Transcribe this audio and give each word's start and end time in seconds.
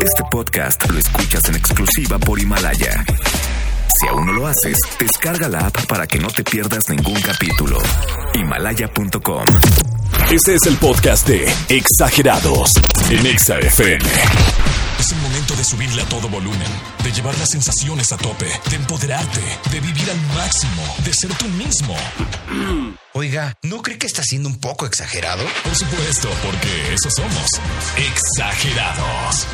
Este 0.00 0.22
podcast 0.30 0.90
lo 0.90 0.98
escuchas 0.98 1.48
en 1.48 1.56
exclusiva 1.56 2.18
por 2.18 2.38
Himalaya. 2.40 3.04
Si 4.00 4.08
aún 4.08 4.26
no 4.26 4.32
lo 4.32 4.46
haces, 4.46 4.78
descarga 4.98 5.48
la 5.48 5.66
app 5.66 5.86
para 5.86 6.06
que 6.06 6.18
no 6.18 6.28
te 6.28 6.44
pierdas 6.44 6.88
ningún 6.88 7.20
capítulo. 7.20 7.78
Himalaya.com. 8.34 9.44
Este 10.30 10.54
es 10.54 10.66
el 10.66 10.76
podcast 10.76 11.26
de 11.28 11.52
Exagerados 11.68 12.72
en 13.10 13.26
Exa 13.26 13.58
FM. 13.58 14.04
Es 14.98 15.12
el 15.12 15.18
momento 15.18 15.54
de 15.54 15.64
subirle 15.64 16.02
a 16.02 16.06
todo 16.06 16.28
volumen, 16.28 16.68
de 17.04 17.12
llevar 17.12 17.36
las 17.38 17.50
sensaciones 17.50 18.12
a 18.12 18.16
tope, 18.16 18.46
de 18.70 18.76
empoderarte, 18.76 19.40
de 19.70 19.80
vivir 19.80 20.10
al 20.10 20.20
máximo, 20.34 20.82
de 21.04 21.12
ser 21.12 21.32
tú 21.34 21.46
mismo. 21.50 21.96
Oiga, 23.14 23.54
¿no 23.62 23.80
cree 23.82 23.98
que 23.98 24.06
está 24.06 24.22
siendo 24.22 24.48
un 24.48 24.58
poco 24.58 24.86
exagerado? 24.86 25.44
Por 25.62 25.74
supuesto, 25.74 26.28
porque 26.44 26.94
eso 26.94 27.10
somos. 27.10 27.48
Exagerados. 27.96 29.46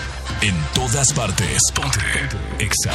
En 0.45 0.55
todas 0.75 1.11
partes. 1.15 1.59
Ponte. 1.75 2.29
Exa. 2.59 2.93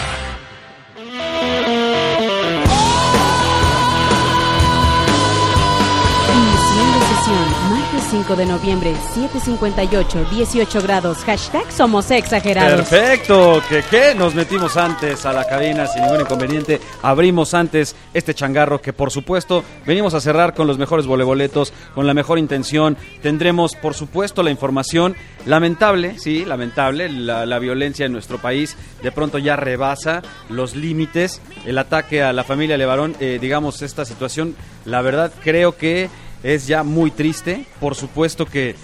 Martes 7.27 8.03
5 8.11 8.35
de 8.37 8.45
noviembre, 8.45 8.93
7.58, 9.13 10.29
18 10.29 10.81
grados. 10.81 11.17
Hashtag 11.25 11.69
somos 11.69 12.09
exagerados. 12.11 12.87
Perfecto, 12.87 13.61
que 13.67 13.83
qué, 13.83 14.15
nos 14.15 14.33
metimos 14.33 14.77
antes 14.77 15.25
a 15.25 15.33
la 15.33 15.45
cabina 15.45 15.85
sin 15.85 16.03
ningún 16.03 16.21
inconveniente, 16.21 16.79
abrimos 17.01 17.53
antes 17.53 17.97
este 18.13 18.33
changarro 18.33 18.81
que 18.81 18.93
por 18.93 19.11
supuesto 19.11 19.65
venimos 19.85 20.13
a 20.13 20.21
cerrar 20.21 20.53
con 20.53 20.65
los 20.65 20.77
mejores 20.77 21.07
voleboletos, 21.07 21.73
con 21.93 22.07
la 22.07 22.13
mejor 22.13 22.39
intención, 22.39 22.95
tendremos 23.21 23.75
por 23.75 23.95
supuesto 23.95 24.41
la 24.41 24.51
información 24.51 25.15
lamentable, 25.45 26.17
sí, 26.19 26.45
lamentable, 26.45 27.09
la, 27.09 27.45
la 27.45 27.59
violencia 27.59 28.05
en 28.05 28.13
nuestro 28.13 28.37
país 28.37 28.77
de 29.03 29.11
pronto 29.11 29.37
ya 29.39 29.57
rebasa 29.57 30.21
los 30.47 30.73
límites, 30.73 31.41
el 31.65 31.77
ataque 31.79 32.23
a 32.23 32.31
la 32.31 32.45
familia 32.45 32.77
Levarón, 32.77 33.17
eh, 33.19 33.39
digamos 33.41 33.81
esta 33.81 34.05
situación, 34.05 34.55
la 34.85 35.01
verdad 35.01 35.33
creo 35.43 35.75
que 35.75 36.09
es 36.43 36.67
ya 36.67 36.83
muy 36.83 37.11
triste, 37.11 37.65
por 37.79 37.95
supuesto 37.95 38.45
que 38.45 38.75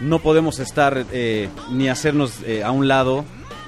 no 0.00 0.20
podemos 0.20 0.58
estar 0.58 1.06
eh, 1.12 1.48
ni 1.70 1.88
hacernos 1.88 2.40
eh, 2.44 2.62
a 2.62 2.70
un 2.70 2.88
lado. 2.88 3.24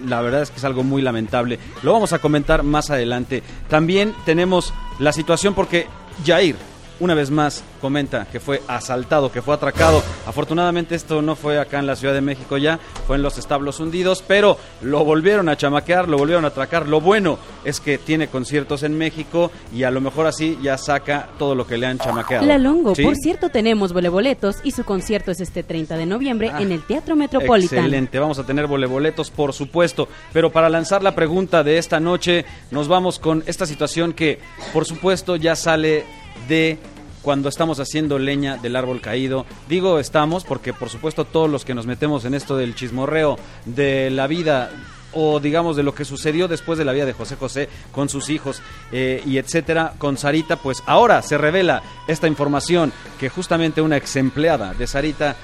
La 0.07 0.23
verdad 0.23 0.43
es 0.43 0.51
que 0.51 0.57
es 0.57 0.65
algo 0.65 0.83
muy 0.83 1.03
lamentable. 1.03 1.59
Lo 1.83 1.93
vamos 1.93 2.13
a 2.13 2.19
comentar 2.21 2.63
más 2.63 2.91
adelante. 2.91 3.43
También 3.69 4.15
tenemos 4.25 4.73
la 4.99 5.13
situación 5.13 5.55
porque 5.55 5.87
Jair, 6.25 6.57
una 7.01 7.15
vez 7.15 7.31
más, 7.31 7.65
comenta 7.81 8.27
que 8.31 8.41
fue 8.41 8.63
asaltado, 8.69 9.33
que 9.33 9.43
fue 9.43 9.55
atracado. 9.55 10.03
Afortunadamente 10.27 10.95
esto 10.95 11.23
no 11.23 11.35
fue 11.35 11.59
acá 11.59 11.79
en 11.79 11.87
la 11.87 11.97
Ciudad 11.97 12.15
de 12.15 12.21
México 12.21 12.59
ya, 12.59 12.79
fue 13.07 13.17
en 13.17 13.23
los 13.23 13.39
establos 13.39 13.81
hundidos, 13.81 14.23
pero 14.27 14.59
lo 14.83 15.05
volvieron 15.05 15.49
a 15.49 15.57
chamaquear, 15.57 16.09
lo 16.09 16.19
volvieron 16.19 16.45
a 16.45 16.49
atracar. 16.49 16.87
Lo 16.87 17.01
bueno 17.01 17.39
es 17.65 17.81
que 17.81 17.99
tiene 17.99 18.29
conciertos 18.29 18.83
en 18.83 18.97
México 18.97 19.51
y 19.75 19.83
a 19.85 19.91
lo 19.91 20.01
mejor 20.01 20.27
así 20.27 20.59
ya 20.63 20.77
saca 20.79 21.29
todo 21.39 21.55
lo 21.55 21.67
que 21.67 21.79
le 21.79 21.87
han 21.87 21.99
chamaqueado. 21.99 22.47
La 22.47 22.59
Longo, 22.59 22.95
¿Sí? 22.95 23.03
por 23.03 23.17
cierto, 23.17 23.49
tenemos 23.49 23.93
voleboletos 23.93 24.57
y 24.63 24.73
su 24.73 24.85
concierto 24.85 25.31
es 25.31 25.41
este 25.41 25.63
30 25.63 25.97
de 25.97 26.07
noviembre 26.07 26.53
en 26.59 26.71
el 26.73 26.83
Teatro 26.83 27.17
Metropolitan. 27.17 27.79
Excelente, 27.79 28.19
vamos 28.19 28.39
a 28.39 28.45
tener 28.45 28.67
voleboletos, 28.67 29.31
por 29.31 29.53
supuesto. 29.55 30.09
Pero 30.33 30.51
para 30.51 30.69
lanzar 30.69 31.03
la 31.03 31.15
pregunta 31.15 31.65
de 31.65 31.79
esta 31.79 31.99
noche, 31.99 32.45
nos 32.71 32.89
vamos 32.89 33.19
con 33.19 33.43
esta 33.47 33.65
situación 33.65 34.13
que, 34.13 34.39
por 34.73 34.85
supuesto, 34.85 35.37
ya 35.37 35.57
sale 35.57 36.05
de 36.49 36.79
cuando 37.23 37.49
estamos 37.49 37.81
haciendo 37.81 38.19
leña 38.19 38.57
del 38.57 38.77
árbol 38.77 39.01
caído. 39.01 39.47
Digo 39.69 39.99
estamos 39.99 40.45
porque, 40.45 40.73
por 40.73 40.89
supuesto, 40.89 41.25
todos 41.25 41.51
los 41.51 41.65
que 41.65 41.75
nos 41.75 41.87
metemos 41.87 42.25
en 42.25 42.35
esto 42.35 42.57
del 42.57 42.75
chismorreo 42.75 43.39
de 43.67 44.11
la 44.11 44.27
vida 44.27 44.71
o 45.13 45.41
digamos 45.41 45.77
de 45.77 45.83
lo 45.83 45.95
que 45.95 46.05
sucedió 46.05 46.49
después 46.49 46.79
de 46.79 46.85
la 46.85 46.93
vida 46.93 47.05
de 47.05 47.13
José 47.13 47.37
José 47.37 47.69
con 47.93 48.09
sus 48.09 48.31
hijos 48.31 48.63
eh, 48.93 49.23
y 49.27 49.39
etcétera 49.39 49.95
con 49.99 50.17
Sarita, 50.17 50.57
pues 50.57 50.83
ahora 50.87 51.21
se 51.23 51.37
revela 51.37 51.83
esta 52.07 52.29
información 52.29 52.93
que 53.19 53.29
justamente 53.29 53.83
una 53.83 53.97
ex 53.97 54.17
empleada 54.17 54.73
de 54.73 54.87
Sarita 54.87 55.37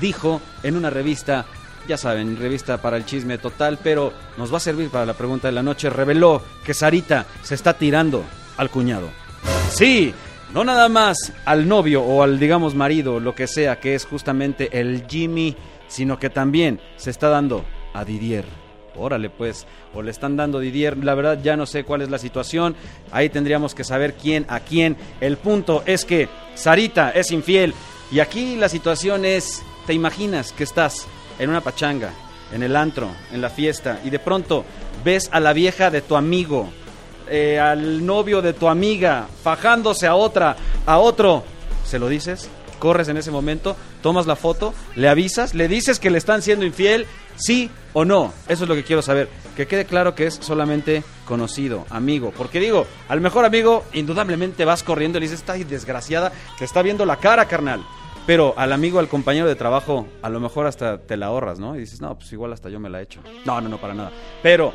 dijo 0.00 0.40
en 0.62 0.76
una 0.76 0.90
revista, 0.90 1.46
ya 1.88 1.96
saben, 1.96 2.36
revista 2.36 2.82
para 2.82 2.96
el 2.96 3.06
chisme 3.06 3.38
total, 3.38 3.78
pero 3.82 4.12
nos 4.36 4.52
va 4.52 4.58
a 4.58 4.60
servir 4.60 4.90
para 4.90 5.06
la 5.06 5.14
pregunta 5.14 5.48
de 5.48 5.52
la 5.52 5.62
noche, 5.62 5.88
reveló 5.90 6.42
que 6.64 6.74
Sarita 6.74 7.26
se 7.42 7.54
está 7.54 7.74
tirando 7.74 8.24
al 8.56 8.70
cuñado. 8.70 9.08
Sí, 9.70 10.14
no 10.54 10.62
nada 10.62 10.88
más 10.88 11.32
al 11.44 11.66
novio 11.66 12.02
o 12.04 12.22
al, 12.22 12.38
digamos, 12.38 12.76
marido, 12.76 13.18
lo 13.18 13.34
que 13.34 13.48
sea, 13.48 13.80
que 13.80 13.96
es 13.96 14.06
justamente 14.06 14.80
el 14.80 15.04
Jimmy, 15.08 15.56
sino 15.88 16.20
que 16.20 16.30
también 16.30 16.80
se 16.96 17.10
está 17.10 17.28
dando 17.28 17.64
a 17.92 18.04
Didier. 18.04 18.44
Órale, 18.96 19.30
pues, 19.30 19.66
o 19.92 20.00
le 20.00 20.12
están 20.12 20.36
dando 20.36 20.60
Didier, 20.60 20.96
la 21.02 21.16
verdad 21.16 21.40
ya 21.42 21.56
no 21.56 21.66
sé 21.66 21.82
cuál 21.82 22.02
es 22.02 22.10
la 22.10 22.18
situación, 22.18 22.76
ahí 23.10 23.28
tendríamos 23.28 23.74
que 23.74 23.82
saber 23.82 24.14
quién 24.14 24.46
a 24.48 24.60
quién. 24.60 24.96
El 25.20 25.38
punto 25.38 25.82
es 25.86 26.04
que 26.04 26.28
Sarita 26.54 27.10
es 27.10 27.32
infiel 27.32 27.74
y 28.12 28.20
aquí 28.20 28.54
la 28.54 28.68
situación 28.68 29.24
es, 29.24 29.60
te 29.88 29.92
imaginas 29.92 30.52
que 30.52 30.62
estás 30.62 31.08
en 31.40 31.50
una 31.50 31.62
pachanga, 31.62 32.12
en 32.52 32.62
el 32.62 32.76
antro, 32.76 33.10
en 33.32 33.40
la 33.40 33.50
fiesta, 33.50 33.98
y 34.04 34.10
de 34.10 34.20
pronto 34.20 34.64
ves 35.04 35.28
a 35.32 35.40
la 35.40 35.52
vieja 35.52 35.90
de 35.90 36.00
tu 36.00 36.14
amigo, 36.14 36.68
eh, 37.28 37.58
al 37.58 38.04
novio 38.04 38.42
de 38.42 38.52
tu 38.52 38.68
amiga, 38.68 39.26
fajándose 39.42 40.06
a 40.06 40.14
otra, 40.14 40.56
a 40.86 40.98
otro, 40.98 41.44
¿se 41.84 41.98
lo 41.98 42.08
dices? 42.08 42.48
Corres 42.78 43.08
en 43.08 43.16
ese 43.16 43.30
momento, 43.30 43.76
tomas 44.02 44.26
la 44.26 44.36
foto, 44.36 44.74
le 44.94 45.08
avisas, 45.08 45.54
le 45.54 45.68
dices 45.68 45.98
que 45.98 46.10
le 46.10 46.18
están 46.18 46.42
siendo 46.42 46.66
infiel, 46.66 47.06
sí 47.36 47.70
o 47.92 48.04
no. 48.04 48.32
Eso 48.48 48.64
es 48.64 48.68
lo 48.68 48.74
que 48.74 48.84
quiero 48.84 49.02
saber. 49.02 49.28
Que 49.56 49.66
quede 49.66 49.84
claro 49.84 50.14
que 50.14 50.26
es 50.26 50.34
solamente 50.34 51.04
conocido, 51.24 51.86
amigo. 51.90 52.32
Porque 52.36 52.60
digo, 52.60 52.86
al 53.08 53.20
mejor 53.20 53.44
amigo, 53.44 53.84
indudablemente 53.92 54.64
vas 54.64 54.82
corriendo 54.82 55.18
y 55.18 55.20
le 55.20 55.26
dices, 55.26 55.40
está 55.40 55.54
desgraciada, 55.54 56.32
te 56.58 56.64
está 56.64 56.82
viendo 56.82 57.06
la 57.06 57.16
cara, 57.16 57.46
carnal. 57.46 57.84
Pero 58.26 58.54
al 58.56 58.72
amigo, 58.72 58.98
al 58.98 59.08
compañero 59.08 59.46
de 59.46 59.54
trabajo, 59.54 60.06
a 60.22 60.30
lo 60.30 60.40
mejor 60.40 60.66
hasta 60.66 60.98
te 60.98 61.16
la 61.16 61.26
ahorras, 61.26 61.58
¿no? 61.58 61.76
Y 61.76 61.80
dices, 61.80 62.00
no, 62.00 62.16
pues 62.16 62.32
igual 62.32 62.54
hasta 62.54 62.70
yo 62.70 62.80
me 62.80 62.88
la 62.88 63.00
he 63.00 63.02
hecho. 63.02 63.20
No, 63.44 63.60
no, 63.60 63.68
no, 63.68 63.78
para 63.78 63.92
nada. 63.92 64.12
Pero, 64.42 64.72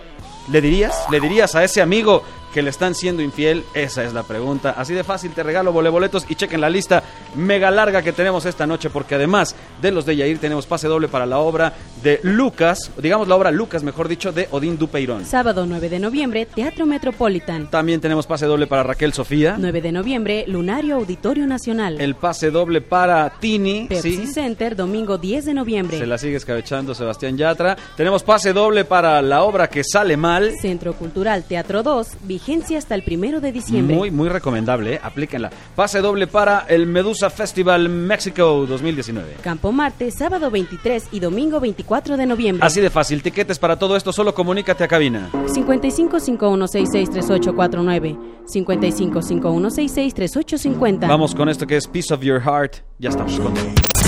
¿le 0.52 0.62
dirías? 0.62 1.06
¿Le 1.10 1.20
dirías 1.20 1.56
a 1.56 1.64
ese 1.64 1.82
amigo 1.82 2.24
que 2.54 2.62
le 2.62 2.70
están 2.70 2.96
siendo 2.96 3.22
infiel? 3.22 3.64
Esa 3.74 4.04
es 4.04 4.14
la 4.14 4.24
pregunta. 4.24 4.76
Así 4.78 4.94
de 4.94 5.04
fácil, 5.04 5.32
te 5.32 5.44
regalo 5.44 5.72
voleboletos 5.72 6.26
y 6.30 6.36
chequen 6.36 6.62
la 6.62 6.70
lista 6.70 7.04
mega 7.36 7.72
larga 7.72 8.02
que 8.02 8.14
tenemos 8.14 8.46
esta 8.46 8.66
noche, 8.66 8.90
porque 8.90 9.16
además 9.16 9.56
de 9.82 9.92
los 9.92 10.06
de 10.06 10.16
Yair, 10.16 10.40
tenemos 10.40 10.66
pase 10.66 10.88
doble 10.88 11.08
para 11.08 11.26
la 11.26 11.40
obra 11.40 11.74
de 12.04 12.20
Lucas, 12.24 12.92
digamos 12.98 13.28
la 13.28 13.36
obra 13.36 13.52
Lucas, 13.52 13.84
mejor 13.84 14.08
dicho, 14.08 14.32
de 14.32 14.48
Odín 14.52 14.78
Dupeirón. 14.78 15.26
Sábado 15.26 15.66
9 15.66 15.90
de 15.90 16.00
noviembre, 16.00 16.46
Teatro 16.46 16.86
Metropolitan. 16.86 17.70
También 17.70 18.02
tenemos 18.02 18.26
pase 18.26 18.46
doble 18.46 18.68
para 18.68 18.84
Raquel 18.84 19.14
Sofía. 19.14 19.56
9 19.58 19.82
de 19.82 19.92
noviembre, 19.92 20.46
Lunario 20.48 20.96
Auditorio 20.96 21.46
Nacional. 21.46 22.00
El 22.00 22.16
pase 22.16 22.52
doble 22.52 22.82
para 22.82 23.30
Tini. 23.40 23.88
Pepsi 23.88 24.18
¿sí? 24.18 24.28
Center, 24.28 24.76
domingo 24.76 25.18
10 25.18 25.46
de 25.46 25.54
noviembre. 25.54 25.98
Se 25.98 26.06
la 26.06 26.18
sigue 26.18 26.38
escabechando 26.38 26.96
Sebastián 26.96 27.38
Yatra. 27.38 27.78
Tenemos 27.96 28.24
pase 28.24 28.54
doble 28.54 28.86
para 28.86 29.22
la 29.22 29.44
obra 29.44 29.70
que 29.70 29.84
sale 29.84 30.18
mal. 30.18 30.54
Centro 30.62 30.94
Cultural 30.94 31.44
Teatro 31.44 31.84
2, 31.84 32.08
vigencia 32.40 32.78
hasta 32.78 32.96
el 32.96 33.04
primero 33.04 33.42
de 33.42 33.52
diciembre. 33.52 33.96
Muy, 33.96 34.12
muy 34.12 34.30
recomendable, 34.30 34.96
¿eh? 34.96 35.00
aplíquenla. 35.04 35.50
Pase 35.76 36.00
doble 36.00 36.28
para 36.28 36.66
el 36.70 36.86
Medusa 36.86 37.30
Festival 37.30 37.90
México 37.90 38.66
2019. 38.68 39.36
Campo 39.42 39.72
Marte, 39.72 40.10
sábado 40.12 40.50
23 40.50 41.10
y 41.12 41.20
domingo 41.20 41.60
24 41.60 42.16
de 42.16 42.26
noviembre. 42.26 42.66
Así 42.66 42.80
de 42.80 42.90
fácil, 42.90 43.22
tiquetes 43.22 43.60
para 43.60 43.78
todo 43.78 43.96
esto, 43.98 44.14
solo 44.14 44.34
comunícate 44.34 44.84
a 44.84 44.88
cabina. 44.88 45.30
55 45.54 46.20
5166 46.20 47.10
3849 47.10 48.18
55 48.46 49.22
5166 49.22 50.14
3850 50.14 51.08
Vamos 51.08 51.36
con 51.36 51.50
esto 51.50 51.68
que 51.68 51.76
es 51.76 51.88
Piece 51.88 52.14
of 52.14 52.22
Your 52.22 52.42
Heart. 52.42 52.78
Ya 53.00 53.10
estamos 53.10 53.38
con 53.40 53.54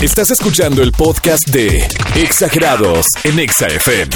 Estás 0.02 0.32
escuchando 0.32 0.82
el 0.82 0.92
podcast 0.94 1.48
de 1.50 1.86
Exagerados 2.16 3.06
en 3.24 3.40
Exa 3.40 3.68
FM. 3.68 4.10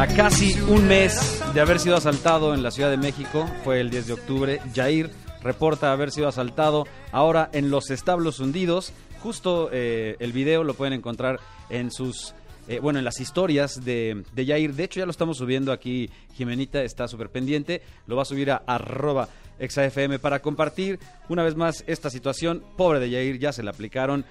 A 0.00 0.06
casi 0.06 0.58
un 0.62 0.88
mes 0.88 1.42
de 1.52 1.60
haber 1.60 1.78
sido 1.78 1.94
asaltado 1.94 2.54
en 2.54 2.62
la 2.62 2.70
Ciudad 2.70 2.88
de 2.88 2.96
México, 2.96 3.46
fue 3.62 3.80
el 3.82 3.90
10 3.90 4.06
de 4.06 4.12
octubre, 4.14 4.60
Jair 4.74 5.10
reporta 5.42 5.92
haber 5.92 6.10
sido 6.10 6.26
asaltado 6.26 6.86
ahora 7.12 7.50
en 7.52 7.70
los 7.70 7.90
establos 7.90 8.40
hundidos. 8.40 8.94
Justo 9.22 9.68
eh, 9.70 10.16
el 10.18 10.32
video 10.32 10.64
lo 10.64 10.72
pueden 10.72 10.94
encontrar 10.94 11.38
en 11.68 11.90
sus, 11.90 12.34
eh, 12.66 12.78
bueno, 12.78 12.98
en 12.98 13.04
las 13.04 13.20
historias 13.20 13.84
de, 13.84 14.24
de 14.32 14.46
Jair. 14.46 14.72
De 14.72 14.84
hecho 14.84 15.00
ya 15.00 15.04
lo 15.04 15.10
estamos 15.10 15.36
subiendo 15.36 15.70
aquí, 15.70 16.08
Jimenita 16.32 16.82
está 16.82 17.06
súper 17.06 17.28
pendiente, 17.28 17.82
lo 18.06 18.16
va 18.16 18.22
a 18.22 18.24
subir 18.24 18.52
a 18.52 18.62
arroba 18.66 19.28
exafm 19.58 20.18
para 20.18 20.40
compartir 20.40 20.98
una 21.28 21.42
vez 21.42 21.56
más 21.56 21.84
esta 21.86 22.08
situación. 22.08 22.64
Pobre 22.78 23.00
de 23.00 23.10
Jair, 23.10 23.38
ya 23.38 23.52
se 23.52 23.62
le 23.62 23.68
aplicaron 23.68 24.24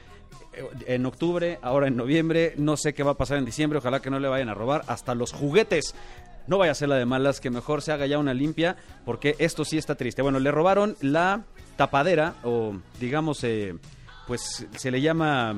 en 0.88 1.06
octubre, 1.06 1.60
ahora 1.62 1.88
en 1.88 1.96
noviembre, 1.96 2.54
no 2.58 2.78
sé 2.78 2.94
qué 2.94 3.04
va 3.04 3.12
a 3.12 3.18
pasar 3.18 3.38
en 3.38 3.46
diciembre, 3.46 3.80
ojalá 3.80 4.02
que 4.02 4.10
no 4.10 4.20
le 4.20 4.28
vayan 4.28 4.50
a 4.50 4.54
robar 4.54 4.84
hasta 4.88 5.16
los 5.16 5.32
juguetes. 5.32 5.96
No 6.48 6.58
vaya 6.58 6.72
a 6.72 6.76
ser 6.76 6.90
la 6.90 6.96
de 6.96 7.06
malas, 7.06 7.40
que 7.40 7.50
mejor 7.50 7.82
se 7.82 7.92
haga 7.92 8.08
ya 8.08 8.18
una 8.18 8.34
limpia, 8.34 8.76
porque 9.06 9.36
esto 9.40 9.64
sí 9.66 9.78
está 9.78 9.96
triste. 9.96 10.22
Bueno, 10.22 10.40
le 10.40 10.52
robaron 10.52 10.96
la 11.02 11.44
tapadera 11.76 12.36
o 12.44 12.74
digamos, 13.00 13.44
eh, 13.44 13.76
pues 14.28 14.66
se 14.76 14.92
le 14.92 15.02
llama, 15.02 15.56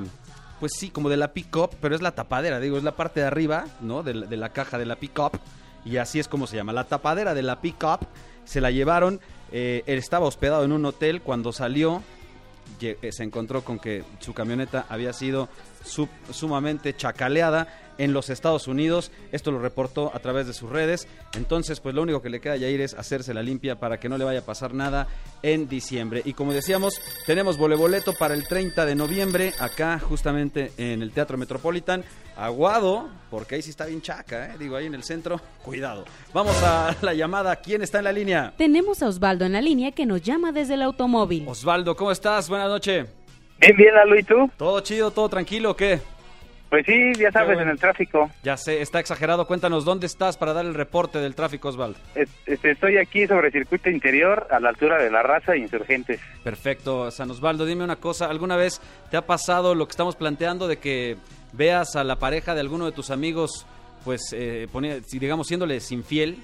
pues 0.59 0.73
sí, 0.77 0.89
como 0.89 1.09
de 1.09 1.17
la 1.17 1.33
pick-up, 1.33 1.71
pero 1.79 1.95
es 1.95 2.01
la 2.01 2.11
tapadera, 2.11 2.59
digo, 2.59 2.77
es 2.77 2.83
la 2.83 2.95
parte 2.95 3.21
de 3.21 3.27
arriba, 3.27 3.65
¿no? 3.79 4.03
De, 4.03 4.13
de 4.13 4.37
la 4.37 4.49
caja 4.49 4.77
de 4.77 4.85
la 4.85 4.97
pick-up 4.97 5.39
y 5.85 5.97
así 5.97 6.19
es 6.19 6.27
como 6.27 6.47
se 6.47 6.57
llama, 6.57 6.73
la 6.73 6.83
tapadera 6.85 7.33
de 7.33 7.41
la 7.41 7.61
pick-up. 7.61 8.07
Se 8.43 8.59
la 8.59 8.71
llevaron, 8.71 9.19
eh, 9.51 9.83
él 9.85 9.97
estaba 9.99 10.25
hospedado 10.25 10.63
en 10.63 10.71
un 10.71 10.85
hotel 10.85 11.21
cuando 11.21 11.53
salió 11.53 11.97
eh, 11.97 12.01
se 13.11 13.23
encontró 13.23 13.63
con 13.63 13.79
que 13.79 14.03
su 14.19 14.33
camioneta 14.33 14.85
había 14.89 15.13
sido 15.13 15.49
sub- 15.83 16.09
sumamente 16.31 16.95
chacaleada 16.95 17.67
en 17.97 18.13
los 18.13 18.29
Estados 18.31 18.67
Unidos. 18.67 19.11
Esto 19.31 19.51
lo 19.51 19.59
reportó 19.59 20.11
a 20.15 20.19
través 20.19 20.47
de 20.47 20.53
sus 20.53 20.69
redes. 20.69 21.07
Entonces, 21.35 21.79
pues 21.79 21.93
lo 21.93 22.01
único 22.01 22.21
que 22.21 22.29
le 22.29 22.39
queda 22.41 22.53
a 22.53 22.57
Yair 22.57 22.81
es 22.81 22.93
hacerse 22.95 23.33
la 23.33 23.43
limpia 23.43 23.79
para 23.79 23.99
que 23.99 24.09
no 24.09 24.17
le 24.17 24.23
vaya 24.25 24.39
a 24.39 24.45
pasar 24.45 24.73
nada 24.73 25.07
en 25.43 25.67
diciembre. 25.69 26.21
Y 26.25 26.33
como 26.33 26.51
decíamos, 26.53 26.99
tenemos 27.27 27.57
voleboleto 27.57 28.13
para 28.13 28.33
el 28.33 28.47
30 28.47 28.85
de 28.85 28.95
noviembre 28.95 29.53
acá 29.59 29.99
justamente 29.99 30.71
en 30.77 31.01
el 31.03 31.11
Teatro 31.11 31.37
Metropolitan. 31.37 32.03
Aguado, 32.37 33.07
porque 33.29 33.55
ahí 33.55 33.61
sí 33.61 33.69
está 33.69 33.85
bien 33.85 34.01
chaca, 34.01 34.47
¿eh? 34.47 34.55
digo, 34.57 34.75
ahí 34.75 34.87
en 34.87 34.95
el 34.95 35.03
centro. 35.03 35.39
Cuidado. 35.61 36.05
Vamos 36.33 36.55
a 36.63 36.95
la 37.01 37.13
llamada. 37.13 37.55
¿Quién 37.57 37.83
está 37.83 37.99
en 37.99 38.05
la 38.05 38.11
línea? 38.13 38.53
Tenemos 38.57 39.03
a 39.03 39.07
Osvaldo 39.09 39.45
en 39.45 39.51
la 39.51 39.61
línea 39.61 39.91
que 39.91 40.07
nos 40.07 40.21
llama 40.23 40.51
desde 40.51 40.73
el 40.73 40.81
automóvil. 40.81 41.45
Osvaldo, 41.47 41.95
¿cómo 41.95 42.11
estás? 42.11 42.49
Buenas 42.49 42.69
noches. 42.69 43.05
Bien, 43.61 43.77
bien, 43.77 43.93
Lalo, 43.93 44.17
¿y 44.17 44.23
tú? 44.23 44.49
¿Todo 44.57 44.79
chido, 44.81 45.11
todo 45.11 45.29
tranquilo 45.29 45.71
o 45.71 45.75
qué? 45.75 45.99
Pues 46.69 46.85
sí, 46.85 47.13
ya 47.19 47.31
sabes, 47.31 47.49
bueno. 47.49 47.63
en 47.63 47.69
el 47.69 47.77
tráfico. 47.79 48.31
Ya 48.43 48.55
sé, 48.55 48.81
está 48.81 48.99
exagerado. 49.01 49.45
Cuéntanos, 49.45 49.83
¿dónde 49.83 50.07
estás 50.07 50.37
para 50.37 50.53
dar 50.53 50.65
el 50.65 50.73
reporte 50.73 51.19
del 51.19 51.35
tráfico, 51.35 51.67
Osvaldo? 51.67 51.99
Es- 52.15 52.29
este, 52.45 52.71
estoy 52.71 52.97
aquí 52.97 53.27
sobre 53.27 53.47
el 53.47 53.53
circuito 53.53 53.89
interior, 53.89 54.47
a 54.49 54.59
la 54.61 54.69
altura 54.69 54.97
de 55.03 55.11
la 55.11 55.21
raza 55.21 55.53
e 55.53 55.59
insurgentes. 55.59 56.21
Perfecto, 56.43 57.11
San 57.11 57.29
Osvaldo, 57.29 57.65
dime 57.65 57.83
una 57.83 57.97
cosa. 57.97 58.27
¿Alguna 58.27 58.55
vez 58.55 58.81
te 59.11 59.17
ha 59.17 59.25
pasado 59.27 59.75
lo 59.75 59.85
que 59.85 59.91
estamos 59.91 60.15
planteando 60.15 60.67
de 60.69 60.77
que 60.77 61.17
veas 61.51 61.95
a 61.97 62.03
la 62.05 62.15
pareja 62.15 62.53
de 62.55 62.61
alguno 62.61 62.85
de 62.85 62.93
tus 62.93 63.11
amigos, 63.11 63.67
pues, 64.05 64.21
eh, 64.33 64.67
digamos, 65.11 65.47
siéndoles 65.47 65.91
infiel? 65.91 66.37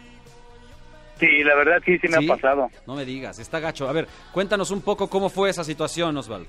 Sí, 1.22 1.42
la 1.44 1.56
verdad 1.56 1.78
sí, 1.86 1.98
sí 2.00 2.08
me 2.10 2.18
¿Sí? 2.18 2.30
ha 2.30 2.36
pasado. 2.36 2.70
No 2.86 2.96
me 2.96 3.06
digas, 3.06 3.40
está 3.40 3.60
gacho. 3.62 3.88
A 3.88 3.94
ver, 3.94 4.08
cuéntanos 4.34 4.70
un 4.72 4.81
poco 4.81 5.10
cómo 5.10 5.30
fue 5.30 5.50
esa 5.50 5.63
situación, 5.63 6.16
Osvaldo. 6.18 6.48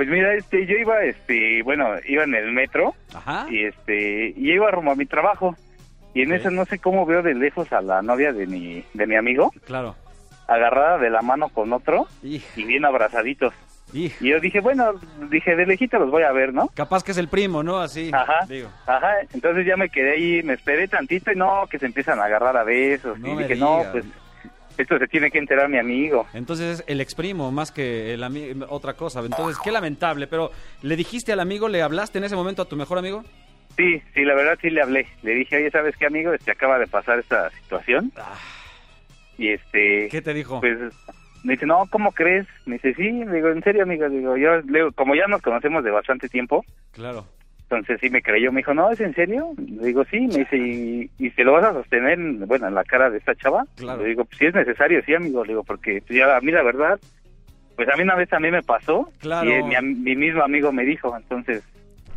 Pues 0.00 0.08
mira, 0.08 0.32
este, 0.32 0.64
yo 0.64 0.76
iba, 0.78 1.02
este, 1.04 1.62
bueno, 1.62 1.90
iba 2.08 2.24
en 2.24 2.34
el 2.34 2.52
metro 2.52 2.94
Ajá. 3.12 3.44
y 3.50 3.64
este, 3.66 4.32
y 4.34 4.50
iba 4.52 4.70
rumbo 4.70 4.92
a 4.92 4.94
mi 4.94 5.04
trabajo. 5.04 5.54
Y 6.14 6.22
en 6.22 6.32
eso 6.32 6.50
no 6.50 6.64
sé 6.64 6.78
cómo 6.78 7.04
veo 7.04 7.22
de 7.22 7.34
lejos 7.34 7.70
a 7.70 7.82
la 7.82 8.00
novia 8.00 8.32
de 8.32 8.46
mi, 8.46 8.82
de 8.94 9.06
mi 9.06 9.16
amigo, 9.16 9.52
Claro. 9.66 9.96
agarrada 10.48 10.96
de 10.96 11.10
la 11.10 11.20
mano 11.20 11.50
con 11.50 11.70
otro 11.74 12.06
y 12.22 12.40
bien 12.56 12.86
abrazaditos. 12.86 13.52
Y 13.92 14.08
yo 14.26 14.40
dije, 14.40 14.60
bueno, 14.60 14.94
dije, 15.30 15.54
de 15.54 15.66
lejito 15.66 15.98
los 15.98 16.10
voy 16.10 16.22
a 16.22 16.32
ver, 16.32 16.54
¿no? 16.54 16.68
Capaz 16.68 17.04
que 17.04 17.10
es 17.10 17.18
el 17.18 17.28
primo, 17.28 17.62
¿no? 17.62 17.78
Así. 17.80 18.10
Ajá, 18.14 18.46
Digo. 18.48 18.70
ajá, 18.86 19.16
entonces 19.34 19.66
ya 19.66 19.76
me 19.76 19.90
quedé 19.90 20.12
ahí, 20.12 20.42
me 20.42 20.54
esperé 20.54 20.88
tantito 20.88 21.30
y 21.30 21.36
no, 21.36 21.66
que 21.70 21.78
se 21.78 21.84
empiezan 21.84 22.20
a 22.20 22.24
agarrar 22.24 22.56
a 22.56 22.64
besos. 22.64 23.18
No 23.18 23.34
y 23.38 23.42
dije, 23.42 23.56
no, 23.56 23.82
pues 23.92 24.06
esto 24.82 24.98
se 24.98 25.06
tiene 25.06 25.30
que 25.30 25.38
enterar 25.38 25.68
mi 25.68 25.78
amigo. 25.78 26.26
Entonces 26.34 26.80
es 26.80 26.84
el 26.88 27.00
exprimo 27.00 27.50
más 27.52 27.70
que 27.72 28.14
el 28.14 28.64
otra 28.68 28.94
cosa. 28.94 29.20
Entonces, 29.20 29.58
qué 29.62 29.70
lamentable. 29.70 30.26
Pero, 30.26 30.50
¿le 30.82 30.96
dijiste 30.96 31.32
al 31.32 31.40
amigo, 31.40 31.68
le 31.68 31.82
hablaste 31.82 32.18
en 32.18 32.24
ese 32.24 32.36
momento 32.36 32.62
a 32.62 32.68
tu 32.68 32.76
mejor 32.76 32.98
amigo? 32.98 33.24
Sí, 33.76 34.02
sí, 34.14 34.24
la 34.24 34.34
verdad 34.34 34.58
sí 34.60 34.68
le 34.70 34.82
hablé. 34.82 35.06
Le 35.22 35.34
dije, 35.34 35.56
oye, 35.56 35.70
¿sabes 35.70 35.96
qué, 35.96 36.06
amigo? 36.06 36.32
Este 36.32 36.50
acaba 36.50 36.78
de 36.78 36.86
pasar 36.86 37.18
esta 37.18 37.50
situación. 37.50 38.12
Y 39.38 39.48
este, 39.50 40.06
Ah. 40.06 40.08
¿Qué 40.10 40.20
te 40.22 40.34
dijo? 40.34 40.60
pues, 40.60 40.78
me 41.44 41.54
dice, 41.54 41.64
no, 41.66 41.84
¿cómo 41.90 42.12
crees? 42.12 42.46
Me 42.66 42.74
dice, 42.74 42.92
sí, 42.94 43.08
digo, 43.10 43.48
en 43.48 43.62
serio, 43.62 43.84
amigo, 43.84 44.08
digo, 44.08 44.36
yo, 44.36 44.60
digo, 44.62 44.92
como 44.92 45.14
ya 45.14 45.26
nos 45.28 45.40
conocemos 45.40 45.82
de 45.84 45.90
bastante 45.90 46.28
tiempo, 46.28 46.64
Claro. 46.92 47.24
Entonces 47.70 48.00
sí 48.00 48.10
me 48.10 48.20
creyó, 48.20 48.50
me 48.50 48.58
dijo, 48.60 48.74
no, 48.74 48.90
¿es 48.90 49.00
en 49.00 49.14
serio? 49.14 49.50
Le 49.58 49.86
digo, 49.86 50.04
sí, 50.04 50.18
me 50.20 50.38
dice, 50.38 50.56
¿y, 50.56 51.10
y 51.18 51.30
se 51.30 51.44
lo 51.44 51.52
vas 51.52 51.64
a 51.64 51.72
sostener, 51.72 52.18
bueno, 52.46 52.66
en 52.66 52.74
la 52.74 52.82
cara 52.84 53.10
de 53.10 53.18
esta 53.18 53.34
chava? 53.36 53.64
Claro. 53.76 54.02
Le 54.02 54.08
digo, 54.08 54.24
pues 54.24 54.38
si 54.38 54.46
es 54.46 54.54
necesario, 54.54 55.00
sí, 55.06 55.14
amigo, 55.14 55.44
le 55.44 55.52
digo, 55.52 55.62
porque 55.64 56.02
pues, 56.06 56.18
ya 56.18 56.36
a 56.36 56.40
mí 56.40 56.50
la 56.50 56.62
verdad, 56.64 56.98
pues 57.76 57.88
a 57.88 57.96
mí 57.96 58.02
una 58.02 58.16
vez 58.16 58.32
a 58.32 58.40
mí 58.40 58.50
me 58.50 58.62
pasó, 58.62 59.08
Claro. 59.20 59.48
y 59.48 59.52
eh, 59.52 59.62
mi, 59.82 59.94
mi 59.94 60.16
mismo 60.16 60.42
amigo 60.42 60.72
me 60.72 60.84
dijo, 60.84 61.16
entonces, 61.16 61.62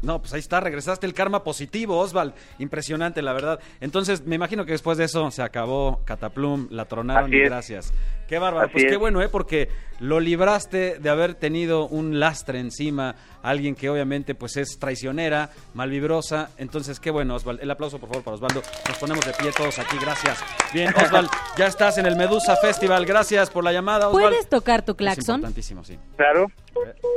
No, 0.04 0.20
pues 0.20 0.34
ahí 0.34 0.40
está, 0.42 0.60
regresaste 0.60 1.06
el 1.08 1.14
karma 1.14 1.44
positivo, 1.44 1.98
Osval. 1.98 2.34
Impresionante, 2.60 3.22
la 3.22 3.34
verdad. 3.34 3.60
Entonces, 3.82 4.26
me 4.26 4.36
imagino 4.36 4.66
que 4.66 4.74
después 4.74 4.98
de 4.98 5.06
eso 5.06 5.32
se 5.32 5.42
acabó 5.42 6.02
Cataplum, 6.06 6.68
la 6.70 6.86
tronaron 6.86 7.26
Así 7.32 7.38
y 7.38 7.42
es. 7.42 7.50
gracias. 7.50 7.94
Qué 8.28 8.38
bárbaro. 8.40 8.66
Así 8.66 8.74
pues 8.74 8.86
qué 8.86 8.94
es. 8.94 9.00
bueno, 9.00 9.22
¿eh? 9.22 9.30
Porque 9.30 9.70
lo 10.00 10.20
libraste 10.20 11.00
de 11.00 11.10
haber 11.10 11.36
tenido 11.36 11.88
un 11.88 12.20
lastre 12.20 12.60
encima, 12.60 13.16
alguien 13.42 13.76
que 13.76 13.90
obviamente 13.90 14.36
pues 14.36 14.58
es 14.58 14.78
traicionera, 14.80 15.50
malvibrosa. 15.74 16.50
Entonces, 16.58 17.00
qué 17.00 17.10
bueno, 17.12 17.36
Osval. 17.36 17.60
El 17.62 17.72
aplauso, 17.72 17.98
por 18.00 18.10
favor, 18.10 18.24
para 18.24 18.36
Osvaldo. 18.36 18.62
Nos 18.88 18.98
ponemos 18.98 19.26
de 19.26 19.34
pie 19.34 19.52
todos 19.56 19.80
aquí, 19.80 19.98
gracias. 20.02 20.38
Bien, 20.74 20.94
Osval, 21.04 21.30
ya 21.58 21.68
estás 21.68 21.98
en 21.98 22.06
el 22.08 22.16
Medusa 22.16 22.56
Festival. 22.58 23.06
Gracias 23.06 23.50
por 23.50 23.64
la 23.64 23.72
llamada, 23.72 24.10
Osval. 24.10 24.30
¿Puedes 24.30 24.50
tocar 24.50 24.84
tu 24.84 24.92
Es 24.94 24.98
claxon? 24.98 25.36
importantísimo, 25.36 25.84
sí. 25.84 25.98
claro, 26.18 26.48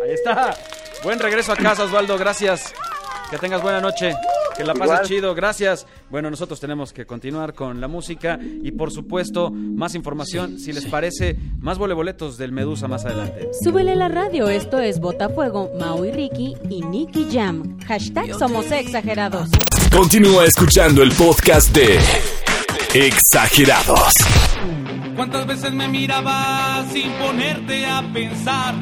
Ahí 0.05 0.13
está. 0.13 0.55
Buen 1.07 1.21
regreso 1.21 1.53
a 1.53 1.57
casa, 1.57 1.85
Osvaldo. 1.85 2.19
Gracias. 2.19 2.75
Que 3.31 3.39
tengas 3.39 3.63
buena 3.63 3.81
noche. 3.81 4.13
Que 4.57 4.65
la 4.65 4.73
pases 4.75 4.87
Igual. 4.87 5.07
chido. 5.07 5.35
Gracias. 5.37 5.87
Bueno, 6.11 6.31
nosotros 6.31 6.59
tenemos 6.59 6.93
que 6.93 7.07
continuar 7.07 7.55
con 7.55 7.81
la 7.81 7.87
música 7.87 8.41
y, 8.43 8.73
por 8.73 8.91
supuesto, 8.91 9.53
más 9.53 9.95
información. 9.95 10.59
Si 10.59 10.73
les 10.73 10.85
parece, 10.87 11.37
más 11.61 11.79
voleboletos 11.79 12.39
del 12.39 12.51
Medusa 12.51 12.89
más 12.89 13.05
adelante. 13.05 13.51
Súbele 13.63 13.95
la 13.95 14.09
radio, 14.09 14.49
esto 14.49 14.81
es 14.81 14.99
Botafuego, 14.99 15.71
Mau 15.79 16.05
y 16.05 16.11
Ricky 16.11 16.57
y 16.69 16.83
Nicky 16.83 17.29
Jam. 17.33 17.79
Hashtag 17.87 18.35
somos 18.35 18.73
exagerados. 18.73 19.49
Continúa 19.93 20.45
escuchando 20.45 21.05
el 21.05 21.13
podcast 21.13 21.73
de 21.73 22.01
Exagerados. 22.95 24.13
¿Cuántas 25.15 25.47
veces 25.47 25.73
me 25.73 25.87
mirabas 25.87 26.91
sin 26.91 27.13
ponerte 27.13 27.87
a 27.87 28.03
pensar? 28.13 28.75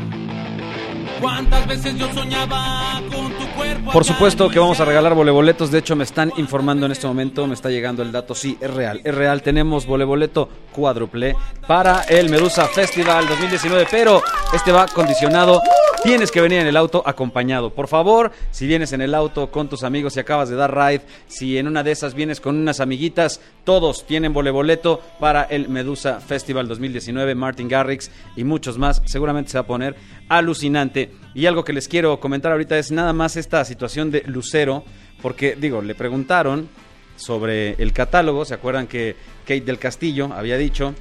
¿Cuántas 1.20 1.66
veces 1.66 1.96
yo 1.96 2.12
soñaba 2.12 3.00
con 3.10 3.32
tu 3.32 3.46
cuerpo? 3.56 3.90
Por 3.92 4.04
supuesto 4.04 4.48
que 4.48 4.58
vamos 4.58 4.80
a 4.80 4.84
regalar 4.84 5.14
voleboletos. 5.14 5.70
De 5.70 5.78
hecho, 5.78 5.96
me 5.96 6.04
están 6.04 6.32
informando 6.36 6.86
en 6.86 6.92
este 6.92 7.06
momento, 7.06 7.46
me 7.46 7.54
está 7.54 7.70
llegando 7.70 8.02
el 8.02 8.12
dato. 8.12 8.34
Sí, 8.34 8.58
es 8.60 8.72
real, 8.72 9.00
es 9.04 9.14
real. 9.14 9.42
Tenemos 9.42 9.86
voleboleto 9.86 10.48
cuádruple 10.74 11.36
para 11.66 12.02
el 12.02 12.28
Medusa 12.28 12.66
Festival 12.66 13.26
2019, 13.28 13.86
pero 13.90 14.22
este 14.52 14.72
va 14.72 14.86
condicionado. 14.88 15.62
Tienes 16.02 16.30
que 16.30 16.42
venir 16.42 16.58
en 16.58 16.66
el 16.66 16.76
auto 16.76 17.02
acompañado. 17.06 17.70
Por 17.70 17.88
favor, 17.88 18.30
si 18.50 18.66
vienes 18.66 18.92
en 18.92 19.00
el 19.00 19.14
auto 19.14 19.50
con 19.50 19.70
tus 19.70 19.84
amigos, 19.84 20.12
si 20.12 20.20
acabas 20.20 20.50
de 20.50 20.56
dar 20.56 20.76
ride, 20.76 21.00
si 21.28 21.56
en 21.56 21.66
una 21.66 21.82
de 21.82 21.92
esas 21.92 22.12
vienes 22.12 22.40
con 22.40 22.56
unas 22.56 22.80
amiguitas, 22.80 23.40
todos 23.64 24.06
tienen 24.06 24.34
voleboleto 24.34 25.00
para 25.18 25.44
el 25.44 25.70
Medusa 25.70 26.20
Festival 26.20 26.68
2019, 26.68 27.34
Martin 27.34 27.68
Garrix 27.68 28.10
y 28.36 28.44
muchos 28.44 28.76
más. 28.76 29.00
Seguramente 29.06 29.52
se 29.52 29.56
va 29.56 29.62
a 29.62 29.66
poner 29.66 29.96
alucinante. 30.28 31.10
Y 31.34 31.46
algo 31.46 31.64
que 31.64 31.72
les 31.72 31.88
quiero 31.88 32.20
comentar 32.20 32.52
ahorita 32.52 32.76
es 32.76 32.90
nada 32.90 33.14
más 33.14 33.36
esta 33.36 33.64
situación 33.64 34.10
de 34.10 34.24
Lucero, 34.26 34.84
porque 35.22 35.56
digo, 35.56 35.80
le 35.80 35.94
preguntaron 35.94 36.68
sobre 37.16 37.72
el 37.82 37.92
catálogo, 37.92 38.44
¿se 38.44 38.54
acuerdan 38.54 38.86
que 38.86 39.16
Kate 39.44 39.60
del 39.62 39.78
Castillo 39.78 40.30
había 40.32 40.56
dicho 40.56 40.94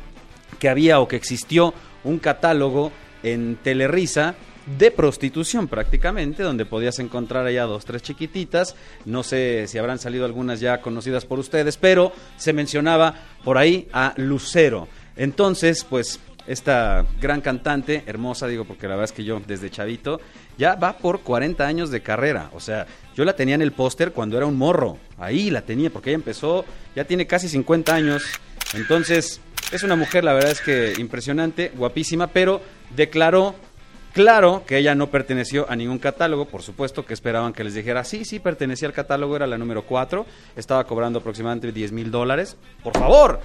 que 0.60 0.70
había 0.70 1.00
o 1.00 1.08
que 1.08 1.16
existió 1.16 1.74
un 2.04 2.20
catálogo 2.20 2.92
en 3.24 3.58
Telerisa 3.58 4.36
de 4.78 4.92
prostitución 4.92 5.68
prácticamente, 5.68 6.44
donde 6.44 6.66
podías 6.66 7.00
encontrar 7.00 7.46
allá 7.46 7.66
dos, 7.66 7.86
tres 7.86 8.02
chiquititas, 8.02 8.76
no 9.06 9.24
sé 9.24 9.68
si 9.68 9.78
habrán 9.78 10.00
salido 10.00 10.26
algunas 10.26 10.60
ya 10.60 10.82
conocidas 10.82 11.26
por 11.26 11.40
ustedes, 11.40 11.78
pero 11.78 12.14
se 12.38 12.54
mencionaba 12.54 13.14
por 13.44 13.58
ahí 13.58 13.88
a 13.92 14.14
Lucero. 14.18 14.88
Entonces, 15.16 15.84
pues 15.84 16.20
esta 16.48 17.06
gran 17.22 17.42
cantante, 17.42 18.04
hermosa 18.06 18.48
digo 18.48 18.66
porque 18.66 18.88
la 18.88 18.96
verdad 18.96 19.06
es 19.06 19.12
que 19.12 19.24
yo 19.24 19.42
desde 19.46 19.70
chavito, 19.70 20.20
ya 20.58 20.76
va 20.76 20.98
por 20.98 21.22
40 21.22 21.66
años 21.66 21.90
de 21.92 22.02
carrera, 22.02 22.50
o 22.54 22.60
sea, 22.60 22.86
yo 23.16 23.26
la 23.26 23.36
tenía 23.36 23.56
en 23.56 23.62
el 23.62 23.72
póster 23.72 24.12
cuando 24.12 24.38
era 24.38 24.46
un 24.46 24.58
morro, 24.58 24.98
ahí 25.18 25.50
la 25.50 25.62
tenía 25.62 25.90
porque 25.90 26.10
ella 26.10 26.18
empezó, 26.18 26.66
ya 26.96 27.06
tiene 27.06 27.28
casi 27.28 27.48
50 27.48 27.94
años, 27.94 28.24
entonces 28.74 29.42
es 29.72 29.84
una 29.84 29.96
mujer, 29.96 30.24
la 30.24 30.34
verdad 30.34 30.52
es 30.52 30.62
que 30.62 30.94
impresionante, 30.98 31.72
guapísima, 31.76 32.28
pero 32.28 32.62
declaró 32.96 33.56
Claro 34.14 34.64
que 34.68 34.78
ella 34.78 34.94
no 34.94 35.10
perteneció 35.10 35.68
a 35.72 35.76
ningún 35.76 35.98
catálogo, 35.98 36.46
por 36.46 36.62
supuesto 36.62 37.04
que 37.04 37.16
esperaban 37.16 37.52
que 37.52 37.64
les 37.64 37.74
dijera, 37.74 38.04
sí, 38.04 38.26
sí, 38.26 38.40
pertenecía 38.40 38.88
al 38.88 38.94
catálogo, 38.94 39.36
era 39.36 39.48
la 39.48 39.58
número 39.58 39.88
4, 39.88 40.24
estaba 40.56 40.84
cobrando 40.84 41.18
aproximadamente 41.18 41.72
10 41.72 41.92
mil 41.94 42.12
dólares. 42.12 42.56
Por 42.84 42.94
favor, 42.96 43.40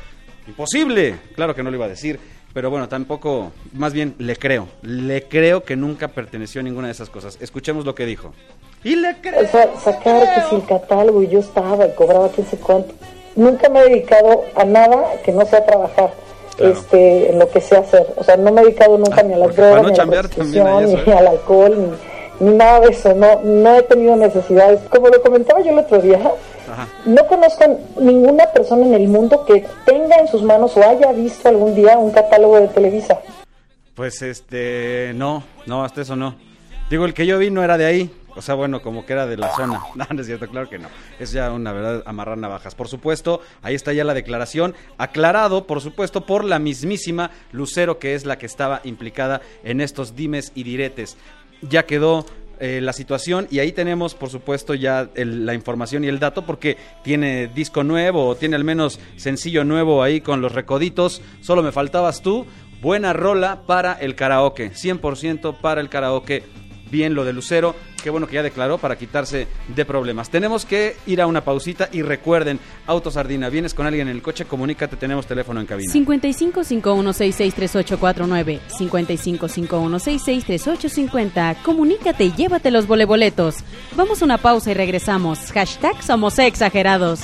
imposible. 0.47 1.19
Claro 1.35 1.55
que 1.55 1.63
no 1.63 1.71
lo 1.71 1.77
iba 1.77 1.87
a 1.87 1.89
decir, 1.89 2.21
pero 2.55 2.71
bueno, 2.71 2.89
tampoco, 2.89 3.53
más 3.73 3.93
bien 3.93 4.15
le 4.19 4.37
creo, 4.37 4.69
le 4.83 5.25
creo 5.25 5.63
que 5.65 5.77
nunca 5.77 6.09
perteneció 6.09 6.61
a 6.61 6.65
ninguna 6.65 6.89
de 6.89 6.93
esas 6.93 7.11
cosas. 7.11 7.39
Escuchemos 7.41 7.85
lo 7.85 7.95
que 7.95 8.07
dijo. 8.07 8.33
Y 8.85 8.97
le 8.97 9.17
creo. 9.21 9.43
O 9.43 9.47
sea, 9.47 9.69
sacar 9.79 10.35
que 10.35 10.49
si 10.49 10.57
el 10.57 10.65
catálogo 10.65 11.23
y 11.23 11.29
yo 11.29 11.41
estaba 11.41 11.87
y 11.87 11.93
cobraba 11.95 12.29
quién 12.31 12.47
sé 12.47 12.57
cuánto. 12.57 12.95
Nunca 13.37 13.69
me 13.69 13.81
he 13.81 13.89
dedicado 13.89 14.45
a 14.57 14.65
nada 14.65 15.21
que 15.25 15.33
no 15.33 15.45
sea 15.47 15.65
trabajar. 15.65 16.13
Claro. 16.57 16.73
este, 16.73 17.31
en 17.31 17.39
lo 17.39 17.49
que 17.49 17.61
sé 17.61 17.77
hacer. 17.77 18.05
O 18.17 18.25
sea, 18.25 18.37
no 18.37 18.51
me 18.51 18.63
he 18.63 18.65
dedicado 18.65 18.99
nunca 18.99 19.23
ni 19.23 19.33
a 19.33 19.39
las 19.39 19.55
drogas, 19.55 19.81
no 19.81 19.91
ni 19.91 19.99
a 19.99 20.05
la 20.05 20.11
prostitución, 20.11 20.85
ni 20.87 20.95
¿eh? 20.95 21.15
al 21.17 21.29
alcohol, 21.29 21.97
ni, 22.41 22.49
ni 22.49 22.57
nada 22.57 22.81
de 22.81 22.89
eso. 22.89 23.15
No, 23.15 23.41
no 23.45 23.77
he 23.77 23.83
tenido 23.85 24.17
necesidades. 24.17 24.81
Como 24.91 25.09
lo 25.09 25.23
comentaba 25.23 25.61
yo 25.61 25.71
el 25.71 25.79
otro 25.79 26.01
día, 26.01 26.19
Ajá. 26.71 26.89
no 27.07 27.27
conozco 27.27 27.65
ninguna 28.01 28.47
persona 28.47 28.87
en 28.87 28.95
el 28.95 29.09
mundo 29.09 29.45
que 29.45 29.65
tenga 29.85 30.17
en 30.17 30.29
sus 30.29 30.43
manos 30.43 30.77
o 30.77 30.83
haya 30.83 31.13
visto 31.13 31.49
algún 31.49 31.75
día 31.75 31.99
un 31.99 32.11
catálogo 32.11 32.61
de 32.61 32.69
Televisa. 32.69 33.19
Pues 33.95 34.23
este, 34.23 35.13
no, 35.15 35.43
no, 35.67 35.85
hasta 35.85 36.03
eso 36.03 36.15
no. 36.15 36.37
Digo, 36.91 37.05
el 37.05 37.15
que 37.15 37.27
yo 37.27 37.39
vi 37.39 37.51
no 37.51 37.63
era 37.63 37.77
de 37.77 37.85
ahí. 37.85 38.11
O 38.37 38.43
sea, 38.43 38.55
bueno, 38.55 38.81
como 38.81 39.05
que 39.05 39.13
era 39.13 39.27
de 39.27 39.37
la 39.37 39.53
zona. 39.57 39.83
No, 39.97 40.07
no 40.09 40.21
es 40.21 40.27
cierto, 40.27 40.47
claro 40.47 40.69
que 40.69 40.79
no. 40.79 40.89
Es 41.19 41.33
ya 41.33 41.51
una 41.51 41.73
verdad 41.73 42.05
amarrar 42.07 42.39
navajas. 42.39 42.77
Por 42.77 42.87
supuesto, 42.87 43.41
ahí 43.63 43.75
está 43.75 43.93
ya 43.93 44.05
la 44.05 44.15
declaración. 44.15 44.77
Aclarado, 44.97 45.67
por 45.67 45.81
supuesto, 45.81 46.25
por 46.25 46.45
la 46.45 46.61
mismísima 46.61 47.33
Lucero, 47.51 47.99
que 47.99 48.15
es 48.15 48.25
la 48.25 48.39
que 48.39 48.47
estaba 48.47 48.81
implicada 48.85 49.41
en 49.65 49.81
estos 49.81 50.15
dimes 50.15 50.53
y 50.55 50.63
diretes. 50.63 51.17
Ya 51.63 51.85
quedó 51.85 52.25
eh, 52.61 52.81
la 52.81 52.93
situación 52.93 53.47
y 53.51 53.59
ahí 53.59 53.73
tenemos, 53.73 54.15
por 54.15 54.31
supuesto, 54.31 54.75
ya 54.75 55.09
la 55.15 55.55
información 55.55 56.05
y 56.05 56.09
el 56.09 56.19
dato 56.19 56.45
porque 56.45 56.77
tiene 57.03 57.49
disco 57.49 57.85
nuevo 57.85 58.27
o 58.27 58.35
tiene 58.37 58.57
al 58.57 58.65
menos 58.65 59.01
sencillo 59.17 59.65
nuevo 59.65 60.03
ahí 60.03 60.21
con 60.21 60.41
los 60.41 60.53
recoditos. 60.53 61.23
Solo 61.41 61.63
me 61.63 61.73
faltabas 61.73 62.23
tú. 62.23 62.47
Buena 62.81 63.13
rola 63.13 63.63
para 63.67 63.95
el 63.95 64.15
karaoke, 64.15 64.71
100% 64.71 65.57
para 65.61 65.81
el 65.81 65.89
karaoke. 65.89 66.45
Bien 66.91 67.15
lo 67.15 67.25
de 67.25 67.33
Lucero, 67.33 67.75
qué 68.03 68.11
bueno 68.11 68.27
que 68.27 68.35
ya 68.35 68.43
declaró 68.43 68.79
para 68.79 68.97
quitarse 68.97 69.47
de 69.75 69.85
problemas. 69.85 70.31
Tenemos 70.31 70.65
que 70.65 70.97
ir 71.07 71.21
a 71.21 71.27
una 71.27 71.45
pausita 71.45 71.89
y 71.93 72.03
recuerden, 72.03 72.59
Autosardina, 72.87 73.49
vienes 73.49 73.75
con 73.75 73.87
alguien 73.87 74.09
en 74.09 74.17
el 74.17 74.23
coche, 74.23 74.45
comunícate, 74.45 74.97
tenemos 74.97 75.27
teléfono 75.27 75.61
en 75.61 75.67
cabina. 75.67 75.93
5551663849, 75.93 78.61
5551663850. 78.79 81.63
Comunícate 81.63 82.25
y 82.25 82.33
llévate 82.33 82.71
los 82.71 82.87
voleboletos. 82.87 83.57
Vamos 83.97 84.23
a 84.23 84.25
una 84.25 84.39
pausa 84.39 84.71
y 84.71 84.75
regresamos. 84.75 85.53
Hashtag 85.53 86.03
Somos 86.03 86.39
Exagerados. 86.39 87.21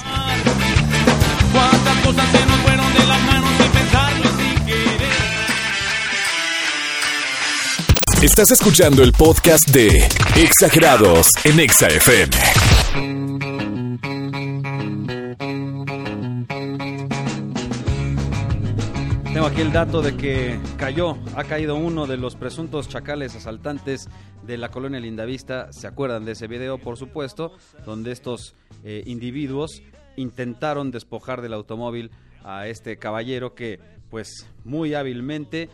Cuántas 1.52 2.04
cosas 2.04 2.28
se 2.30 2.46
nos 2.46 2.53
Estás 8.24 8.50
escuchando 8.52 9.02
el 9.02 9.12
podcast 9.12 9.68
de 9.68 9.86
Exagerados 10.42 11.28
en 11.44 11.60
Exa 11.60 11.88
FM. 11.88 12.30
Tengo 19.30 19.46
aquí 19.46 19.60
el 19.60 19.72
dato 19.72 20.00
de 20.00 20.16
que 20.16 20.58
cayó, 20.78 21.18
ha 21.36 21.44
caído 21.44 21.76
uno 21.76 22.06
de 22.06 22.16
los 22.16 22.34
presuntos 22.34 22.88
chacales 22.88 23.36
asaltantes 23.36 24.08
de 24.42 24.56
la 24.56 24.70
colonia 24.70 25.00
Lindavista. 25.00 25.70
¿Se 25.74 25.86
acuerdan 25.86 26.24
de 26.24 26.32
ese 26.32 26.46
video, 26.46 26.78
por 26.78 26.96
supuesto? 26.96 27.52
Donde 27.84 28.12
estos 28.12 28.54
eh, 28.84 29.02
individuos 29.04 29.82
intentaron 30.16 30.90
despojar 30.90 31.42
del 31.42 31.52
automóvil 31.52 32.10
a 32.42 32.68
este 32.68 32.96
caballero 32.96 33.54
que, 33.54 33.80
pues, 34.08 34.46
muy 34.64 34.94
hábilmente 34.94 35.68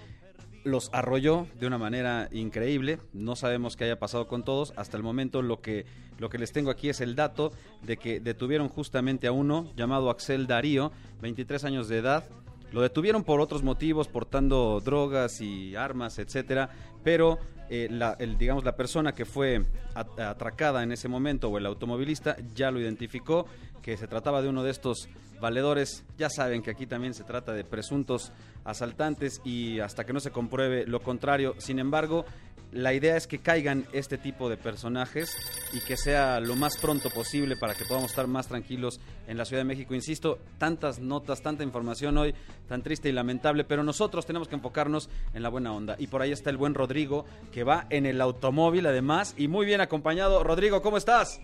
los 0.64 0.90
arrolló 0.92 1.46
de 1.58 1.66
una 1.66 1.78
manera 1.78 2.28
increíble. 2.32 2.98
No 3.12 3.36
sabemos 3.36 3.76
qué 3.76 3.84
haya 3.84 3.98
pasado 3.98 4.28
con 4.28 4.44
todos. 4.44 4.72
Hasta 4.76 4.96
el 4.96 5.02
momento 5.02 5.42
lo 5.42 5.60
que, 5.60 5.86
lo 6.18 6.28
que 6.28 6.38
les 6.38 6.52
tengo 6.52 6.70
aquí 6.70 6.88
es 6.88 7.00
el 7.00 7.14
dato 7.14 7.52
de 7.82 7.96
que 7.96 8.20
detuvieron 8.20 8.68
justamente 8.68 9.26
a 9.26 9.32
uno 9.32 9.72
llamado 9.76 10.10
Axel 10.10 10.46
Darío, 10.46 10.92
23 11.22 11.64
años 11.64 11.88
de 11.88 11.98
edad. 11.98 12.24
Lo 12.72 12.82
detuvieron 12.82 13.24
por 13.24 13.40
otros 13.40 13.62
motivos, 13.62 14.08
portando 14.08 14.80
drogas 14.80 15.40
y 15.40 15.74
armas, 15.74 16.18
etcétera, 16.18 16.70
pero 17.02 17.38
eh, 17.70 17.88
la, 17.90 18.16
digamos 18.16 18.64
la 18.64 18.76
persona 18.76 19.14
que 19.14 19.24
fue 19.24 19.64
at- 19.94 20.18
atracada 20.20 20.82
en 20.82 20.92
ese 20.92 21.08
momento 21.08 21.48
o 21.48 21.56
el 21.56 21.66
automovilista 21.66 22.36
ya 22.54 22.70
lo 22.70 22.80
identificó 22.80 23.46
que 23.80 23.96
se 23.96 24.06
trataba 24.06 24.42
de 24.42 24.48
uno 24.48 24.62
de 24.62 24.70
estos 24.72 25.08
valedores. 25.40 26.04
Ya 26.18 26.28
saben 26.28 26.60
que 26.62 26.70
aquí 26.70 26.86
también 26.86 27.14
se 27.14 27.24
trata 27.24 27.52
de 27.54 27.64
presuntos 27.64 28.30
asaltantes 28.64 29.40
y 29.44 29.80
hasta 29.80 30.04
que 30.04 30.12
no 30.12 30.20
se 30.20 30.30
compruebe 30.30 30.84
lo 30.86 31.00
contrario. 31.00 31.54
Sin 31.58 31.78
embargo, 31.78 32.26
la 32.72 32.94
idea 32.94 33.16
es 33.16 33.26
que 33.26 33.38
caigan 33.38 33.86
este 33.92 34.18
tipo 34.18 34.48
de 34.48 34.56
personajes 34.56 35.36
y 35.72 35.80
que 35.80 35.96
sea 35.96 36.40
lo 36.40 36.56
más 36.56 36.76
pronto 36.76 37.10
posible 37.10 37.56
para 37.56 37.74
que 37.74 37.84
podamos 37.84 38.10
estar 38.10 38.26
más 38.26 38.48
tranquilos 38.48 39.00
en 39.26 39.36
la 39.36 39.44
Ciudad 39.44 39.60
de 39.60 39.68
México. 39.68 39.94
Insisto, 39.94 40.38
tantas 40.58 41.00
notas, 41.00 41.42
tanta 41.42 41.64
información 41.64 42.16
hoy, 42.18 42.34
tan 42.68 42.82
triste 42.82 43.08
y 43.08 43.12
lamentable, 43.12 43.64
pero 43.64 43.82
nosotros 43.82 44.26
tenemos 44.26 44.48
que 44.48 44.54
enfocarnos 44.54 45.10
en 45.34 45.42
la 45.42 45.48
buena 45.48 45.72
onda. 45.72 45.96
Y 45.98 46.06
por 46.06 46.22
ahí 46.22 46.32
está 46.32 46.50
el 46.50 46.56
buen 46.56 46.74
Rodrigo, 46.74 47.24
que 47.52 47.64
va 47.64 47.86
en 47.90 48.06
el 48.06 48.20
automóvil 48.20 48.86
además 48.86 49.34
y 49.36 49.48
muy 49.48 49.66
bien 49.66 49.80
acompañado. 49.80 50.44
Rodrigo, 50.44 50.82
¿cómo 50.82 50.96
estás? 50.96 51.40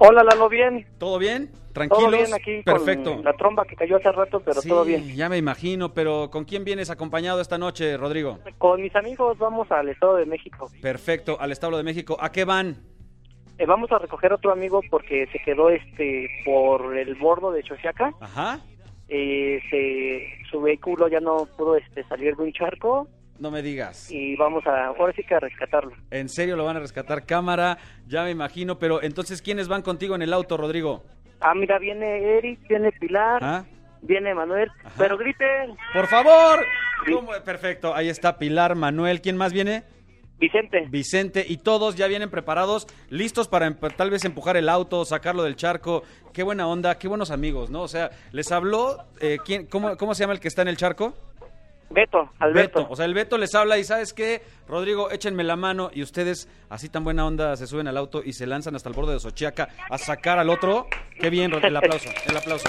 Hola, 0.00 0.22
Lalo, 0.24 0.48
bien. 0.48 0.86
¿Todo 0.98 1.18
bien? 1.18 1.50
¿Tranquilos? 1.72 2.04
Todo 2.04 2.16
bien 2.16 2.34
aquí 2.34 2.62
Perfecto. 2.62 3.14
con 3.14 3.24
la 3.24 3.32
tromba 3.34 3.64
que 3.64 3.76
cayó 3.76 3.96
hace 3.96 4.12
rato, 4.12 4.40
pero 4.44 4.60
Sí, 4.60 4.68
todo 4.68 4.84
bien. 4.84 5.14
ya 5.16 5.28
me 5.28 5.38
imagino, 5.38 5.94
pero 5.94 6.28
¿con 6.30 6.44
quién 6.44 6.64
vienes 6.64 6.90
acompañado 6.90 7.40
esta 7.40 7.56
noche, 7.56 7.96
Rodrigo? 7.96 8.38
Con 8.58 8.82
mis 8.82 8.94
amigos 8.94 9.38
vamos 9.38 9.70
al 9.72 9.88
Estado 9.88 10.16
de 10.16 10.26
México. 10.26 10.68
Perfecto, 10.82 11.38
al 11.40 11.50
establo 11.50 11.78
de 11.78 11.82
México. 11.82 12.16
¿A 12.20 12.30
qué 12.30 12.44
van? 12.44 12.76
Eh, 13.58 13.64
vamos 13.66 13.90
a 13.92 13.98
recoger 13.98 14.32
otro 14.32 14.52
amigo 14.52 14.80
porque 14.90 15.26
se 15.32 15.38
quedó 15.38 15.70
este 15.70 16.28
por 16.44 16.96
el 16.96 17.14
bordo 17.14 17.52
de 17.52 17.62
Chosiaca. 17.62 18.12
Ajá. 18.20 18.60
Eh, 19.08 19.60
se- 19.70 20.50
su 20.50 20.60
vehículo 20.60 21.08
ya 21.08 21.20
no 21.20 21.46
pudo 21.56 21.76
este, 21.76 22.02
salir 22.04 22.36
de 22.36 22.42
un 22.42 22.52
charco 22.52 23.08
No 23.38 23.50
me 23.50 23.62
digas. 23.62 24.10
y 24.10 24.36
vamos 24.36 24.64
a, 24.66 24.86
ahora 24.86 25.12
sí 25.14 25.22
que 25.24 25.34
a 25.34 25.40
rescatarlo. 25.40 25.92
En 26.10 26.28
serio 26.28 26.54
lo 26.56 26.64
van 26.64 26.76
a 26.76 26.80
rescatar 26.80 27.24
cámara, 27.26 27.78
ya 28.06 28.22
me 28.24 28.30
imagino, 28.30 28.78
pero 28.78 29.02
entonces 29.02 29.42
¿quiénes 29.42 29.68
van 29.68 29.82
contigo 29.82 30.14
en 30.14 30.22
el 30.22 30.32
auto, 30.32 30.56
Rodrigo? 30.56 31.04
Ah, 31.40 31.54
mira, 31.54 31.78
viene 31.78 32.38
Eric, 32.38 32.60
viene 32.68 32.92
Pilar, 32.92 33.42
¿Ah? 33.42 33.64
viene 34.00 34.32
Manuel, 34.34 34.70
pero 34.96 35.16
griten, 35.18 35.74
Por 35.92 36.06
favor. 36.06 36.64
Perfecto, 37.44 37.94
ahí 37.94 38.08
está 38.08 38.38
Pilar, 38.38 38.76
Manuel, 38.76 39.20
¿quién 39.20 39.36
más 39.36 39.52
viene? 39.52 39.82
Vicente. 40.38 40.86
Vicente 40.88 41.44
y 41.48 41.56
todos 41.58 41.94
ya 41.96 42.06
vienen 42.08 42.28
preparados, 42.30 42.86
listos 43.10 43.48
para 43.48 43.72
tal 43.96 44.10
vez 44.10 44.24
empujar 44.24 44.56
el 44.56 44.68
auto, 44.68 45.04
sacarlo 45.04 45.44
del 45.44 45.54
charco. 45.56 46.02
Qué 46.32 46.42
buena 46.42 46.66
onda, 46.66 46.98
qué 46.98 47.06
buenos 47.06 47.30
amigos, 47.30 47.70
¿no? 47.70 47.82
O 47.82 47.88
sea, 47.88 48.10
les 48.32 48.50
habló, 48.50 49.04
eh, 49.20 49.38
¿quién, 49.44 49.66
cómo, 49.66 49.96
¿cómo 49.96 50.14
se 50.14 50.24
llama 50.24 50.32
el 50.32 50.40
que 50.40 50.48
está 50.48 50.62
en 50.62 50.68
el 50.68 50.76
charco? 50.76 51.14
Beto, 51.92 52.30
Alberto. 52.38 52.80
Beto. 52.80 52.92
O 52.92 52.96
sea, 52.96 53.04
el 53.04 53.14
Beto 53.14 53.38
les 53.38 53.54
habla 53.54 53.78
y 53.78 53.84
¿sabes 53.84 54.12
qué? 54.12 54.42
Rodrigo, 54.66 55.10
échenme 55.10 55.44
la 55.44 55.56
mano 55.56 55.90
y 55.92 56.02
ustedes, 56.02 56.48
así 56.68 56.88
tan 56.88 57.04
buena 57.04 57.26
onda, 57.26 57.56
se 57.56 57.66
suben 57.66 57.88
al 57.88 57.96
auto 57.96 58.22
y 58.24 58.32
se 58.32 58.46
lanzan 58.46 58.74
hasta 58.74 58.88
el 58.88 58.94
borde 58.94 59.12
de 59.12 59.20
Xochiaca 59.20 59.68
a 59.90 59.98
sacar 59.98 60.38
al 60.38 60.50
otro. 60.50 60.86
Qué 61.20 61.30
bien, 61.30 61.52
el 61.52 61.76
aplauso, 61.76 62.08
el 62.26 62.36
aplauso. 62.36 62.68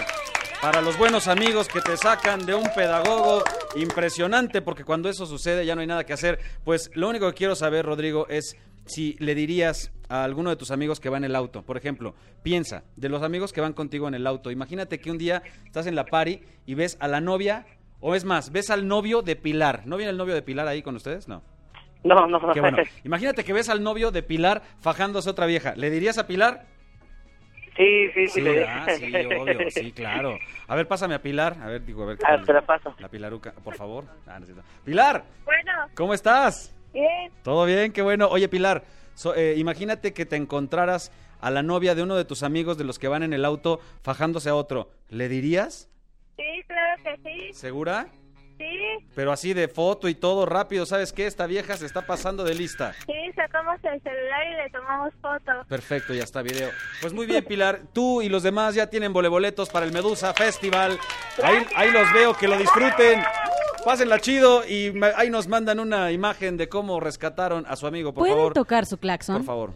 Para 0.62 0.82
los 0.82 0.98
buenos 0.98 1.28
amigos 1.28 1.68
que 1.68 1.82
te 1.82 1.98
sacan 1.98 2.46
de 2.46 2.56
un 2.56 2.70
pedagogo 2.74 3.44
impresionante, 3.76 4.62
porque 4.62 4.86
cuando 4.86 5.10
eso 5.10 5.26
sucede 5.26 5.66
ya 5.66 5.76
no 5.76 5.82
hay 5.82 5.88
nada 5.88 6.06
que 6.06 6.14
hacer. 6.14 6.40
Pues 6.64 6.90
lo 6.94 7.10
único 7.10 7.28
que 7.28 7.34
quiero 7.34 7.56
saber, 7.56 7.86
Rodrigo, 7.86 8.28
es 8.30 8.56
si 8.86 9.16
le 9.20 9.36
dirías 9.36 9.92
a 10.10 10.24
alguno 10.24 10.50
de 10.50 10.56
tus 10.56 10.72
amigos 10.72 11.00
que 11.00 11.10
va 11.10 11.18
en 11.18 11.24
el 11.24 11.36
auto. 11.36 11.64
Por 11.64 11.78
ejemplo, 11.78 12.16
piensa, 12.44 12.84
de 12.96 13.10
los 13.10 13.24
amigos 13.24 13.52
que 13.52 13.62
van 13.62 13.74
contigo 13.74 14.08
en 14.08 14.14
el 14.14 14.28
auto, 14.28 14.52
imagínate 14.52 15.00
que 15.00 15.12
un 15.12 15.18
día 15.18 15.44
estás 15.66 15.88
en 15.88 15.96
la 15.96 16.06
party 16.06 16.42
y 16.66 16.76
ves 16.76 16.98
a 17.00 17.08
la 17.08 17.22
novia, 17.22 17.66
o 18.06 18.16
es 18.16 18.26
más, 18.26 18.52
ves 18.52 18.70
al 18.70 18.88
novio 18.88 19.22
de 19.22 19.36
Pilar. 19.36 19.84
¿No 19.86 19.96
viene 19.98 20.10
el 20.12 20.18
novio 20.18 20.34
de 20.36 20.42
Pilar 20.42 20.68
ahí 20.68 20.82
con 20.82 20.96
ustedes? 20.96 21.28
No. 21.28 21.42
No, 22.04 22.28
no. 22.28 22.52
Qué 22.54 22.60
bueno. 22.60 22.78
Imagínate 23.06 23.46
que 23.46 23.54
ves 23.54 23.70
al 23.70 23.82
novio 23.82 24.12
de 24.12 24.22
Pilar 24.24 24.62
fajándose 24.80 25.30
a 25.30 25.32
otra 25.32 25.46
vieja. 25.46 25.74
¿Le 25.76 25.90
dirías 25.90 26.18
a 26.18 26.28
Pilar? 26.28 26.66
Sí, 27.78 28.08
sí, 28.14 28.28
sí. 28.28 28.34
Sí, 28.34 28.42
le- 28.42 28.66
ah, 28.68 28.86
sí, 28.96 29.06
obvio, 29.16 29.70
sí, 29.72 29.92
claro. 29.94 30.38
A 30.68 30.76
ver, 30.76 30.88
pásame 30.88 31.16
a 31.16 31.22
Pilar. 31.22 31.58
A 31.62 31.68
ver, 31.68 31.84
digo, 31.86 32.04
a 32.04 32.08
ver. 32.08 32.18
qué 32.18 32.26
Ah, 32.28 32.36
tal. 32.36 32.46
te 32.46 32.54
la 32.54 32.62
paso. 32.62 32.94
La 33.00 33.08
Pilaruca, 33.10 33.54
por 33.64 33.76
favor. 33.76 34.06
Ah, 34.28 34.38
necesito. 34.40 34.64
Pilar, 34.84 35.24
Bueno, 35.46 35.72
¿cómo 35.96 36.14
estás? 36.14 36.76
bien. 36.94 37.32
¿Todo 37.42 37.66
bien? 37.66 37.92
Qué 37.94 38.02
bueno. 38.04 38.28
Oye, 38.28 38.48
Pilar, 38.50 38.84
so- 39.16 39.34
eh, 39.34 39.56
imagínate 39.58 40.14
que 40.14 40.26
te 40.28 40.36
encontraras 40.36 41.12
a 41.42 41.50
la 41.50 41.64
novia 41.64 41.96
de 41.96 42.04
uno 42.04 42.16
de 42.16 42.26
tus 42.26 42.44
amigos 42.44 42.78
de 42.78 42.84
los 42.84 43.00
que 43.00 43.08
van 43.08 43.24
en 43.24 43.34
el 43.34 43.44
auto 43.46 43.80
fajándose 44.04 44.50
a 44.50 44.56
otro. 44.56 44.92
¿Le 45.10 45.28
dirías? 45.30 45.90
Sí, 46.38 46.64
claro 46.68 47.04
que 47.04 47.18
sí. 47.24 47.54
¿Segura? 47.54 48.08
Sí, 48.58 48.66
Pero 49.16 49.32
así 49.32 49.54
de 49.54 49.68
foto 49.68 50.08
y 50.08 50.14
todo 50.16 50.46
rápido, 50.46 50.86
¿sabes 50.86 51.12
qué? 51.12 51.26
Esta 51.26 51.48
vieja 51.48 51.76
se 51.76 51.88
está 51.88 52.06
pasando 52.06 52.44
de 52.44 52.54
lista. 52.54 52.94
sí, 53.06 53.14
sacamos 53.36 53.76
el 53.84 54.02
celular 54.02 54.42
y 54.48 54.56
le 54.64 54.70
tomamos 54.70 55.12
foto. 55.22 55.52
Perfecto, 55.68 56.14
ya 56.14 56.24
está 56.24 56.42
video. 56.44 56.70
Pues 57.02 57.14
muy 57.14 57.26
bien, 57.26 57.44
Pilar. 57.44 57.82
Tú 57.94 58.22
y 58.22 58.30
los 58.30 58.44
demás 58.44 58.76
ya 58.76 58.88
tienen 58.90 59.12
voleboletos 59.12 59.70
para 59.70 59.86
el 59.88 59.92
Medusa 59.92 60.34
Festival. 60.36 61.00
Ahí, 61.44 61.66
ahí 61.76 61.92
los 61.92 62.12
veo, 62.14 62.36
que 62.36 62.48
lo 62.48 62.58
disfruten. 62.58 63.24
Pásenla 63.84 64.20
chido 64.20 64.66
y 64.66 64.94
ahí 65.16 65.30
nos 65.32 65.48
mandan 65.48 65.80
una 65.80 66.12
imagen 66.12 66.56
de 66.56 66.70
cómo 66.70 67.00
rescataron 67.00 67.66
a 67.68 67.76
su 67.76 67.88
amigo, 67.88 68.14
por 68.14 68.22
¿Pueden 68.22 68.38
favor. 68.38 68.54
tocar 68.54 68.86
su 68.86 68.98
claxon? 68.98 69.38
Por 69.38 69.46
favor. 69.46 69.74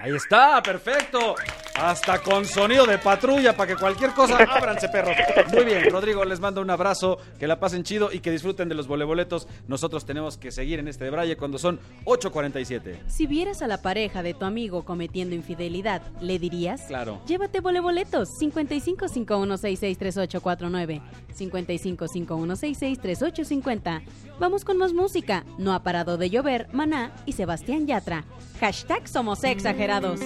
Ahí 0.00 0.14
está, 0.14 0.62
perfecto. 0.62 1.34
Hasta 1.78 2.20
con 2.20 2.44
sonido 2.44 2.84
de 2.86 2.98
patrulla 2.98 3.56
para 3.56 3.72
que 3.72 3.80
cualquier 3.80 4.10
cosa, 4.10 4.38
ábranse 4.50 4.88
perros. 4.88 5.14
Muy 5.52 5.64
bien, 5.64 5.88
Rodrigo, 5.90 6.24
les 6.24 6.40
mando 6.40 6.60
un 6.60 6.70
abrazo, 6.70 7.18
que 7.38 7.46
la 7.46 7.60
pasen 7.60 7.84
chido 7.84 8.10
y 8.12 8.18
que 8.18 8.32
disfruten 8.32 8.68
de 8.68 8.74
los 8.74 8.88
voleboletos. 8.88 9.46
Nosotros 9.68 10.04
tenemos 10.04 10.36
que 10.36 10.50
seguir 10.50 10.80
en 10.80 10.88
este 10.88 11.04
de 11.04 11.10
Braille 11.10 11.36
cuando 11.36 11.56
son 11.56 11.78
8.47. 12.04 12.98
Si 13.06 13.28
vieras 13.28 13.62
a 13.62 13.68
la 13.68 13.80
pareja 13.80 14.24
de 14.24 14.34
tu 14.34 14.44
amigo 14.44 14.84
cometiendo 14.84 15.36
infidelidad, 15.36 16.02
¿le 16.20 16.40
dirías? 16.40 16.82
Claro. 16.88 17.20
Llévate 17.26 17.60
voleboletos 17.60 18.28
5551663849 18.40 21.00
5551663850. 21.38 24.02
Vamos 24.40 24.64
con 24.64 24.78
más 24.78 24.92
música. 24.92 25.44
No 25.58 25.72
ha 25.74 25.84
parado 25.84 26.16
de 26.16 26.28
llover, 26.30 26.66
Maná 26.72 27.12
y 27.24 27.34
Sebastián 27.34 27.86
Yatra. 27.86 28.24
Hashtag 28.60 29.06
somos 29.06 29.44
exagerados. 29.44 30.18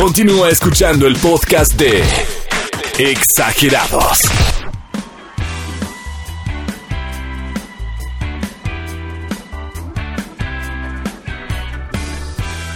Continúa 0.00 0.48
escuchando 0.48 1.06
el 1.06 1.14
podcast 1.16 1.74
de 1.74 2.02
Exagerados. 2.98 4.18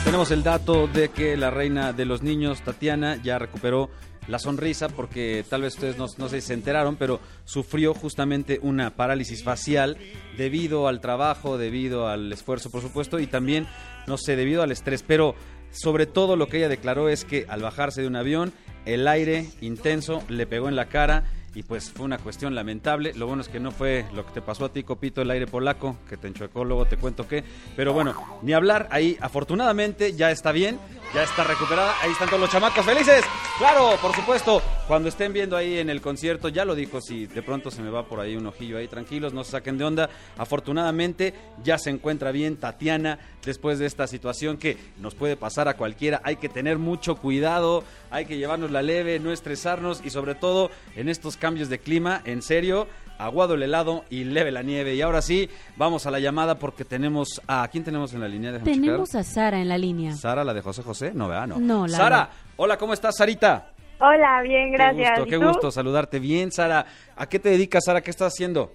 Tenemos 0.05 0.31
el 0.33 0.43
dato 0.43 0.87
de 0.87 1.09
que 1.09 1.39
la 1.39 1.51
reina 1.51 1.95
de 1.95 2.05
los 2.05 2.23
niños, 2.23 2.61
Tatiana, 2.61 3.19
ya 3.23 3.39
recuperó 3.39 3.89
la 4.29 4.39
sonrisa 4.39 4.89
porque 4.89 5.45
tal 5.49 5.63
vez 5.63 5.75
ustedes 5.75 5.97
no, 5.97 6.09
se 6.09 6.53
enteraron, 6.53 6.97
pero 6.97 7.21
sufrió 7.45 7.95
justamente 7.95 8.59
una 8.63 8.97
parálisis 8.97 9.43
facial 9.43 9.97
debido 10.37 10.89
al 10.89 11.01
trabajo, 11.01 11.59
debido 11.59 12.07
al 12.07 12.33
esfuerzo, 12.33 12.71
por 12.71 12.83
supuesto, 12.83 13.19
y 13.19 13.27
también, 13.27 13.67
no 14.07 14.19
sé, 14.19 14.37
debido 14.37 14.63
al 14.63 14.73
estrés. 14.73 15.03
Pero 15.03 15.35
sobre 15.75 16.07
todo 16.07 16.37
lo 16.37 16.47
que 16.47 16.59
ella 16.59 16.69
declaró 16.69 17.09
es 17.09 17.25
que 17.25 17.45
al 17.49 17.61
bajarse 17.61 18.01
de 18.01 18.09
un 18.09 18.17
avión, 18.17 18.53
el 18.87 19.07
aire 19.09 19.47
intenso 19.61 20.23
le 20.29 20.47
pegó 20.47 20.69
en 20.69 20.77
la 20.77 20.87
cara 20.87 21.25
y 21.55 21.63
pues 21.63 21.93
fue 21.93 22.05
una 22.05 22.19
cuestión 22.19 22.55
lamentable. 22.55 23.13
Lo 23.15 23.27
bueno 23.27 23.43
es 23.43 23.49
que 23.49 23.61
no 23.61 23.71
fue 23.71 24.05
lo 24.13 24.27
que 24.27 24.33
te 24.33 24.43
pasó 24.43 24.65
a 24.65 24.73
ti, 24.73 24.83
Copito, 24.83 25.23
el 25.23 25.31
aire 25.31 25.47
polaco, 25.47 25.97
que 26.09 26.17
te 26.17 26.27
enchuecó, 26.29 26.65
luego 26.65 26.85
te 26.87 26.97
cuento 26.97 27.29
qué. 27.29 27.45
Pero 27.77 27.93
bueno, 27.93 28.15
ni 28.43 28.53
hablar, 28.53 28.89
ahí 28.91 29.17
afortunadamente 29.21 30.15
ya 30.15 30.31
está 30.31 30.53
bien, 30.53 30.79
ya 31.15 31.23
está 31.23 31.45
recuperada. 31.45 31.95
Ahí 32.03 32.11
están 32.11 32.29
todos 32.29 32.41
los 32.41 32.51
chamacos 32.51 32.85
felices. 32.85 33.25
Claro, 33.59 33.97
por 34.03 34.15
supuesto, 34.15 34.61
cuando 34.89 35.09
estén 35.09 35.33
viendo 35.33 35.57
ahí 35.57 35.79
en 35.79 35.91
el 35.91 36.01
concierto, 36.01 36.49
ya 36.49 36.65
lo 36.65 36.75
dijo, 36.75 37.01
si 37.01 37.27
de 37.27 37.43
pronto 37.43 37.71
se 37.71 37.83
me 37.83 37.91
va 37.91 38.07
por 38.07 38.19
ahí 38.19 38.37
un 38.37 38.47
ojillo 38.47 38.79
ahí, 38.79 38.89
tranquilos, 38.89 39.33
no 39.33 39.45
se 39.45 39.53
saquen 39.53 39.79
de 39.79 39.85
onda. 39.85 40.11
Afortunadamente 40.37 41.35
ya 41.63 41.79
se 41.79 41.91
encuentra 41.91 42.33
bien 42.33 42.57
Tatiana 42.57 43.21
después 43.45 43.79
de 43.79 43.87
esta 43.87 44.07
situación 44.09 44.57
que 44.57 44.77
nos 44.99 45.15
puede 45.15 45.37
pasar 45.37 45.69
a 45.69 45.77
cualquiera. 45.77 46.21
Hay 46.25 46.37
que 46.37 46.49
tener 46.49 46.79
mucho 46.79 47.15
cuidado, 47.17 47.85
hay 48.11 48.27
que 48.27 48.37
llevarnos 48.37 48.73
la 48.73 48.83
leve, 48.83 49.21
no 49.21 49.33
estresarnos 49.33 50.03
y 50.05 50.11
sobre 50.11 50.35
todo 50.35 50.71
en 50.97 51.09
estos 51.09 51.37
cambios 51.45 51.69
de 51.69 51.79
clima, 51.79 52.23
en 52.25 52.41
serio, 52.41 52.87
aguado 53.19 53.53
el 53.55 53.63
helado 53.63 54.05
y 54.09 54.25
leve 54.25 54.51
la 54.51 54.63
nieve. 54.63 54.95
Y 54.95 55.03
ahora 55.03 55.21
sí, 55.21 55.51
vamos 55.77 56.07
a 56.07 56.11
la 56.11 56.19
llamada 56.21 56.59
porque 56.59 56.87
tenemos 56.87 57.43
a... 57.47 57.69
¿Quién 57.69 57.85
tenemos 57.85 58.15
en 58.15 58.21
la 58.23 58.29
línea? 58.29 58.51
Déjame 58.53 58.73
Tenemos 58.73 59.11
checar. 59.11 59.21
a 59.21 59.25
Sara 59.25 59.61
en 59.61 59.69
la 59.69 59.77
línea. 59.77 60.13
Sara, 60.15 60.43
la 60.43 60.55
de 60.55 60.63
José 60.63 60.83
José. 60.83 61.13
No, 61.15 61.29
vea, 61.29 61.47
no. 61.47 61.59
No, 61.59 61.87
la 61.87 61.97
Sara, 61.99 62.17
verdad. 62.17 62.33
hola, 62.57 62.79
¿cómo 62.79 62.95
estás, 62.95 63.17
Sarita? 63.19 63.73
Hola, 64.01 64.41
bien, 64.43 64.73
gracias. 64.73 65.11
Qué 65.11 65.21
gusto, 65.21 65.27
¿Y 65.27 65.31
qué 65.31 65.39
tú? 65.39 65.49
gusto 65.53 65.71
saludarte. 65.71 66.19
Bien, 66.19 66.51
Sara. 66.51 66.87
¿A 67.15 67.29
qué 67.29 67.39
te 67.39 67.51
dedicas, 67.51 67.85
Sara? 67.85 68.01
¿Qué 68.01 68.11
estás 68.11 68.33
haciendo? 68.33 68.73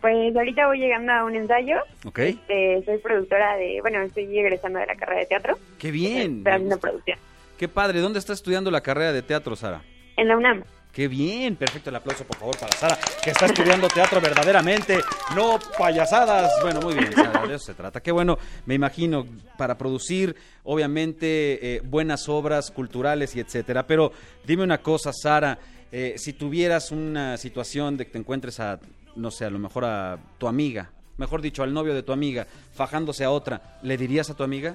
Pues 0.00 0.34
ahorita 0.34 0.66
voy 0.66 0.78
llegando 0.80 1.12
a 1.12 1.24
un 1.24 1.36
ensayo. 1.36 1.76
¿Ok? 2.06 2.18
Este, 2.18 2.82
soy 2.84 2.98
productora 2.98 3.56
de, 3.56 3.78
bueno, 3.82 4.00
estoy 4.02 4.24
egresando 4.38 4.78
de 4.80 4.86
la 4.86 4.96
carrera 4.96 5.20
de 5.20 5.26
teatro. 5.26 5.58
Qué 5.78 5.90
bien. 5.90 6.38
Estoy 6.38 6.52
haciendo 6.54 6.78
producción. 6.78 7.18
Qué 7.58 7.68
padre. 7.68 8.00
¿Dónde 8.00 8.18
estás 8.18 8.38
estudiando 8.38 8.70
la 8.70 8.80
carrera 8.80 9.12
de 9.12 9.22
teatro, 9.22 9.54
Sara? 9.56 9.82
En 10.16 10.28
la 10.28 10.36
UNAM. 10.36 10.64
Qué 10.92 11.06
bien, 11.06 11.54
perfecto 11.54 11.90
el 11.90 11.96
aplauso 11.96 12.24
por 12.24 12.36
favor 12.36 12.58
para 12.58 12.72
Sara, 12.72 12.98
que 13.22 13.30
está 13.30 13.46
estudiando 13.46 13.86
teatro 13.88 14.20
verdaderamente, 14.20 14.98
no 15.36 15.58
payasadas. 15.78 16.50
Bueno, 16.62 16.80
muy 16.80 16.94
bien, 16.94 17.12
Sara, 17.12 17.46
de 17.46 17.54
eso 17.54 17.66
se 17.66 17.74
trata. 17.74 18.00
Qué 18.00 18.10
bueno, 18.10 18.38
me 18.66 18.74
imagino, 18.74 19.24
para 19.56 19.78
producir, 19.78 20.34
obviamente, 20.64 21.76
eh, 21.76 21.80
buenas 21.84 22.28
obras 22.28 22.72
culturales 22.72 23.36
y 23.36 23.40
etcétera. 23.40 23.86
Pero 23.86 24.12
dime 24.44 24.64
una 24.64 24.78
cosa, 24.78 25.12
Sara, 25.12 25.58
eh, 25.92 26.14
si 26.16 26.32
tuvieras 26.32 26.90
una 26.90 27.36
situación 27.36 27.96
de 27.96 28.06
que 28.06 28.12
te 28.12 28.18
encuentres 28.18 28.58
a, 28.58 28.80
no 29.14 29.30
sé, 29.30 29.44
a 29.44 29.50
lo 29.50 29.58
mejor 29.60 29.84
a 29.84 30.18
tu 30.38 30.48
amiga, 30.48 30.90
mejor 31.18 31.40
dicho, 31.40 31.62
al 31.62 31.72
novio 31.72 31.94
de 31.94 32.02
tu 32.02 32.12
amiga, 32.12 32.46
fajándose 32.72 33.24
a 33.24 33.30
otra, 33.30 33.78
¿le 33.82 33.96
dirías 33.96 34.28
a 34.30 34.34
tu 34.34 34.42
amiga? 34.42 34.74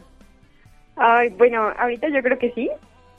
Ay, 0.96 1.30
bueno, 1.30 1.74
ahorita 1.78 2.08
yo 2.08 2.22
creo 2.22 2.40
que 2.40 2.52
sí, 2.52 2.70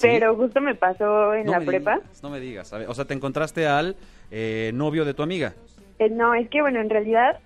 pero 0.01 0.35
justo 0.37 0.61
me 0.61 0.75
pasó 0.75 1.35
en 1.35 1.47
No 1.47 1.53
la 1.53 1.61
prepa. 1.61 1.97
digas, 1.97 2.23
no 2.23 2.31
me 2.31 2.41
digas. 2.41 2.71
ver, 2.73 2.89
O 2.89 2.95
sea, 2.95 3.05
te 3.05 3.15
encontraste 3.15 3.67
al 3.67 3.97
eh, 4.31 4.71
novio 4.75 5.05
de 5.05 5.15
tu 5.15 5.23
amiga. 5.23 5.55
Eh, 5.99 6.11
no, 6.11 6.35
es 6.35 6.49
que 6.49 6.61
bueno, 6.61 6.81
en 6.81 6.91
realidad 6.91 7.39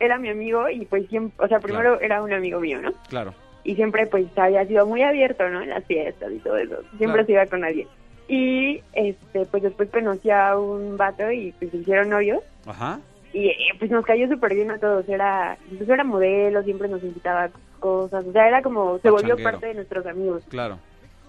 era 0.00 0.18
mi 0.18 0.28
amigo 0.28 0.68
y 0.68 0.84
pues 0.86 1.06
siempre, 1.08 1.44
o 1.44 1.48
sea, 1.48 1.60
primero 1.60 2.00
era 2.00 2.22
un 2.22 2.32
amigo 2.32 2.58
mío, 2.60 2.80
¿no? 2.80 2.92
Claro. 3.08 3.34
Y 3.64 3.76
siempre 3.76 4.06
pues 4.06 4.26
había 4.36 4.66
sido 4.66 4.86
muy 4.86 5.02
abierto, 5.02 5.48
¿no? 5.48 5.62
En 5.62 5.70
las 5.70 5.84
fiestas 5.84 6.32
y 6.32 6.38
todo 6.40 6.56
eso. 6.56 6.76
Siempre 6.98 7.24
Claro. 7.24 7.26
se 7.26 7.32
iba 7.32 7.46
con 7.46 7.64
alguien. 7.64 7.86
Y 8.28 8.82
este, 8.92 9.44
pues 9.46 9.62
después 9.62 9.90
conocí 9.90 10.30
a 10.30 10.56
un 10.58 10.96
vato 10.96 11.30
y 11.30 11.52
pues 11.58 11.70
se 11.70 11.76
hicieron 11.76 12.08
novios. 12.10 12.40
Ajá. 12.66 12.98
Y 13.32 13.48
eh, 13.48 13.56
pues 13.78 13.90
nos 13.90 14.04
cayó 14.04 14.28
súper 14.28 14.54
bien 14.54 14.70
a 14.70 14.78
todos. 14.78 15.08
Era, 15.08 15.56
pues 15.76 15.88
era 15.88 16.02
modelo, 16.02 16.62
siempre 16.64 16.88
nos 16.88 17.02
invitaba 17.04 17.50
cosas. 17.78 18.24
O 18.26 18.32
sea, 18.32 18.48
era 18.48 18.62
como, 18.62 18.98
se 18.98 19.10
volvió 19.10 19.36
parte 19.42 19.66
de 19.66 19.74
nuestros 19.74 20.04
amigos. 20.06 20.42
Claro. 20.48 20.78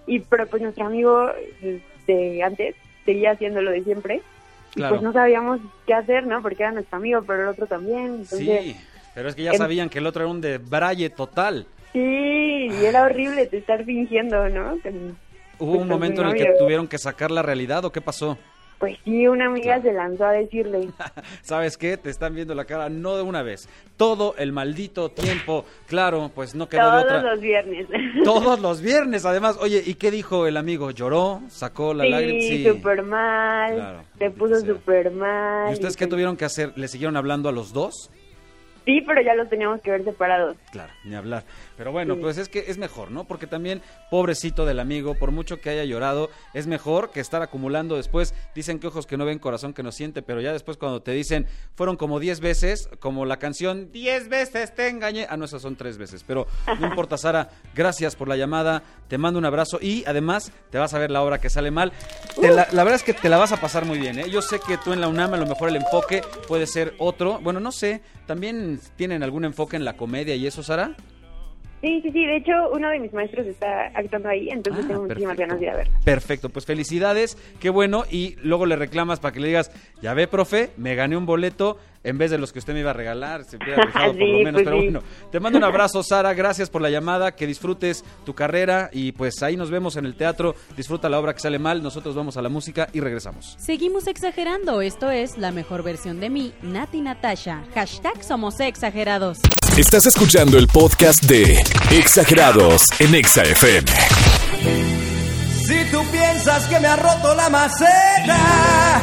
Y 0.06 0.20
pero 0.20 0.46
pues 0.46 0.62
nuestro 0.62 0.86
amigo 0.86 1.28
de 2.06 2.42
antes 2.42 2.74
seguía 3.04 3.32
haciendo 3.32 3.62
lo 3.62 3.70
de 3.70 3.82
siempre. 3.82 4.22
Y 4.76 4.82
pues 4.82 5.02
no 5.02 5.12
sabíamos 5.12 5.60
qué 5.86 5.94
hacer, 5.94 6.26
¿no? 6.26 6.42
Porque 6.42 6.62
era 6.64 6.72
nuestro 6.72 6.96
amigo, 6.96 7.22
pero 7.26 7.42
el 7.44 7.48
otro 7.48 7.66
también. 7.66 8.06
Entonces, 8.06 8.38
Sí, 8.38 8.76
pero 9.14 9.28
es 9.28 9.34
que 9.36 9.44
ya 9.44 9.52
en- 9.52 9.58
sabían 9.58 9.88
que 9.88 9.98
el 9.98 10.06
otro 10.06 10.24
era 10.24 10.30
un 10.30 10.40
de 10.40 10.58
braille 10.58 11.10
total. 11.10 11.66
Sí, 11.92 12.00
y 12.00 12.84
era 12.84 13.04
horrible 13.04 13.46
de 13.46 13.58
estar 13.58 13.84
fingiendo, 13.84 14.48
¿no? 14.48 14.72
¿Hubo 15.58 15.70
pues, 15.70 15.82
un 15.82 15.88
momento 15.88 16.22
en 16.22 16.28
el 16.28 16.34
que 16.34 16.46
tuvieron 16.58 16.88
que 16.88 16.98
sacar 16.98 17.30
la 17.30 17.42
realidad 17.42 17.84
o 17.84 17.92
qué 17.92 18.00
pasó? 18.00 18.36
Pues 18.78 18.96
sí, 19.04 19.26
una 19.26 19.46
amiga 19.46 19.80
se 19.80 19.92
lanzó 19.92 20.24
a 20.26 20.32
decirle. 20.32 20.88
¿Sabes 21.42 21.78
qué? 21.78 21.96
Te 21.96 22.10
están 22.10 22.34
viendo 22.34 22.54
la 22.54 22.64
cara 22.64 22.88
no 22.88 23.16
de 23.16 23.22
una 23.22 23.42
vez. 23.42 23.68
Todo 23.96 24.34
el 24.36 24.52
maldito 24.52 25.10
tiempo. 25.10 25.64
Claro, 25.86 26.30
pues 26.34 26.54
no 26.54 26.68
quedó 26.68 26.84
de 26.96 27.02
Todos 27.02 27.04
otra. 27.04 27.22
los 27.32 27.40
viernes. 27.40 27.86
Todos 28.24 28.60
los 28.60 28.80
viernes, 28.80 29.24
además. 29.24 29.56
Oye, 29.60 29.82
¿y 29.84 29.94
qué 29.94 30.10
dijo 30.10 30.46
el 30.46 30.56
amigo? 30.56 30.90
¿Lloró? 30.90 31.40
¿Sacó 31.48 31.94
la 31.94 32.04
lágrima? 32.04 32.40
Sí, 32.40 32.64
súper 32.64 33.02
mal. 33.02 33.74
Claro, 33.74 34.04
se 34.18 34.30
puso 34.30 34.60
súper 34.60 35.10
mal. 35.12 35.70
¿Y 35.70 35.74
ustedes 35.74 35.94
y 35.94 35.98
qué 35.98 36.06
tuvieron 36.06 36.36
que 36.36 36.44
hacer? 36.44 36.72
¿Le 36.76 36.88
siguieron 36.88 37.16
hablando 37.16 37.48
a 37.48 37.52
los 37.52 37.72
dos? 37.72 38.10
Sí, 38.84 39.00
pero 39.06 39.22
ya 39.22 39.34
los 39.34 39.48
teníamos 39.48 39.80
que 39.80 39.90
ver 39.90 40.04
separados. 40.04 40.56
Claro, 40.70 40.92
ni 41.04 41.14
hablar. 41.14 41.44
Pero 41.76 41.90
bueno, 41.92 42.14
Sí. 42.14 42.20
pues 42.20 42.38
es 42.38 42.48
que 42.48 42.64
es 42.68 42.78
mejor, 42.78 43.10
¿no? 43.10 43.24
Porque 43.24 43.46
también, 43.46 43.82
pobrecito 44.10 44.64
del 44.64 44.78
amigo, 44.80 45.14
por 45.14 45.30
mucho 45.32 45.60
que 45.60 45.70
haya 45.70 45.84
llorado, 45.84 46.30
es 46.52 46.66
mejor 46.66 47.10
que 47.10 47.20
estar 47.20 47.42
acumulando 47.42 47.96
después. 47.96 48.34
Dicen 48.54 48.78
que 48.78 48.86
ojos 48.86 49.06
que 49.06 49.16
no 49.16 49.24
ven, 49.24 49.38
corazón 49.38 49.72
que 49.74 49.82
no 49.82 49.90
siente, 49.92 50.22
pero 50.22 50.40
ya 50.40 50.52
después 50.52 50.76
cuando 50.76 51.02
te 51.02 51.12
dicen, 51.12 51.46
fueron 51.74 51.96
como 51.96 52.20
10 52.20 52.40
veces, 52.40 52.88
como 53.00 53.24
la 53.26 53.38
canción, 53.38 53.90
10 53.92 54.28
veces 54.28 54.74
te 54.74 54.88
engañé. 54.88 55.26
Ah, 55.28 55.36
no, 55.36 55.44
esas 55.46 55.62
son 55.62 55.76
3 55.76 55.98
veces. 55.98 56.24
Pero 56.26 56.46
no 56.78 56.86
importa, 56.86 57.16
Sara, 57.18 57.50
gracias 57.74 58.14
por 58.16 58.28
la 58.28 58.36
llamada, 58.36 58.82
te 59.08 59.18
mando 59.18 59.38
un 59.38 59.44
abrazo 59.44 59.78
y 59.80 60.04
además 60.06 60.52
te 60.70 60.78
vas 60.78 60.94
a 60.94 60.98
ver 60.98 61.10
la 61.10 61.22
obra 61.22 61.38
que 61.40 61.50
sale 61.50 61.70
mal. 61.70 61.92
Te 62.40 62.50
la, 62.52 62.68
la 62.72 62.84
verdad 62.84 62.94
es 62.96 63.02
que 63.02 63.14
te 63.14 63.28
la 63.28 63.36
vas 63.38 63.52
a 63.52 63.60
pasar 63.60 63.84
muy 63.84 63.98
bien, 63.98 64.18
¿eh? 64.18 64.30
Yo 64.30 64.42
sé 64.42 64.60
que 64.66 64.78
tú 64.78 64.92
en 64.92 65.00
la 65.00 65.08
UNAM 65.08 65.34
a 65.34 65.36
lo 65.36 65.46
mejor 65.46 65.68
el 65.68 65.76
enfoque 65.76 66.22
puede 66.46 66.66
ser 66.66 66.94
otro. 66.98 67.40
Bueno, 67.40 67.58
no 67.60 67.72
sé, 67.72 68.02
¿también 68.26 68.78
tienen 68.96 69.22
algún 69.22 69.44
enfoque 69.44 69.76
en 69.76 69.84
la 69.84 69.96
comedia 69.96 70.34
y 70.36 70.46
eso, 70.46 70.62
Sara? 70.62 70.94
Sí, 71.84 72.00
sí, 72.02 72.10
sí. 72.12 72.24
De 72.24 72.36
hecho, 72.38 72.52
uno 72.72 72.88
de 72.88 72.98
mis 72.98 73.12
maestros 73.12 73.46
está 73.46 73.88
actuando 73.94 74.30
ahí, 74.30 74.48
entonces 74.48 74.84
Ah, 74.84 74.88
tengo 74.88 75.02
muchísimas 75.02 75.36
perfecto. 75.36 75.40
ganas 75.42 75.60
de 75.60 75.66
ir 75.66 75.70
a 75.70 75.76
ver. 75.76 75.88
Perfecto, 76.02 76.48
pues 76.48 76.64
felicidades, 76.64 77.36
qué 77.60 77.68
bueno. 77.68 78.04
Y 78.10 78.36
luego 78.42 78.64
le 78.64 78.76
reclamas 78.76 79.20
para 79.20 79.32
que 79.32 79.40
le 79.40 79.48
digas, 79.48 79.70
ya 80.00 80.14
ve, 80.14 80.26
profe, 80.26 80.70
me 80.78 80.94
gané 80.94 81.16
un 81.18 81.26
boleto 81.26 81.76
en 82.02 82.16
vez 82.18 82.30
de 82.30 82.36
los 82.38 82.52
que 82.52 82.58
usted 82.58 82.72
me 82.74 82.80
iba 82.80 82.90
a 82.90 82.94
regalar. 82.94 83.44
Se 83.44 83.56
hubiera 83.56 83.82
rifado 83.86 84.12
por 84.12 84.20
lo 84.28 84.38
menos, 84.38 84.52
pues 84.54 84.64
pero 84.64 84.76
sí. 84.78 84.82
bueno. 84.84 85.02
Te 85.30 85.40
mando 85.40 85.58
un 85.58 85.64
abrazo, 85.64 86.02
Sara, 86.02 86.32
gracias 86.32 86.70
por 86.70 86.80
la 86.80 86.88
llamada, 86.88 87.32
que 87.36 87.46
disfrutes 87.46 88.02
tu 88.24 88.34
carrera 88.34 88.88
y 88.90 89.12
pues 89.12 89.42
ahí 89.42 89.56
nos 89.58 89.70
vemos 89.70 89.96
en 89.96 90.06
el 90.06 90.14
teatro. 90.14 90.54
Disfruta 90.78 91.10
la 91.10 91.20
obra 91.20 91.34
que 91.34 91.40
sale 91.40 91.58
mal, 91.58 91.82
nosotros 91.82 92.14
vamos 92.14 92.38
a 92.38 92.42
la 92.42 92.48
música 92.48 92.88
y 92.94 93.00
regresamos. 93.00 93.56
Seguimos 93.58 94.06
exagerando, 94.06 94.80
esto 94.80 95.10
es 95.10 95.36
la 95.36 95.50
mejor 95.52 95.82
versión 95.82 96.18
de 96.20 96.30
mí, 96.30 96.52
Nati 96.62 97.02
Natasha. 97.02 97.62
Hashtag 97.74 98.22
somos 98.24 98.58
exagerados. 98.60 99.38
Estás 99.76 100.06
escuchando 100.06 100.56
el 100.56 100.68
podcast 100.68 101.24
de 101.24 101.60
Exagerados 101.90 102.84
en 103.00 103.12
Exa 103.12 103.42
FM. 103.42 103.90
Si 105.66 105.84
tú 105.90 106.00
piensas 106.12 106.64
que 106.66 106.78
me 106.78 106.86
ha 106.86 106.94
roto 106.94 107.34
la 107.34 107.50
maceta, 107.50 109.02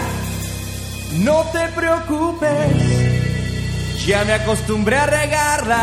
no 1.16 1.44
te 1.52 1.68
preocupes. 1.76 2.91
Ya 4.08 4.26
me 4.26 4.34
acostumbré 4.34 4.96
a 4.96 5.06
regarla. 5.06 5.78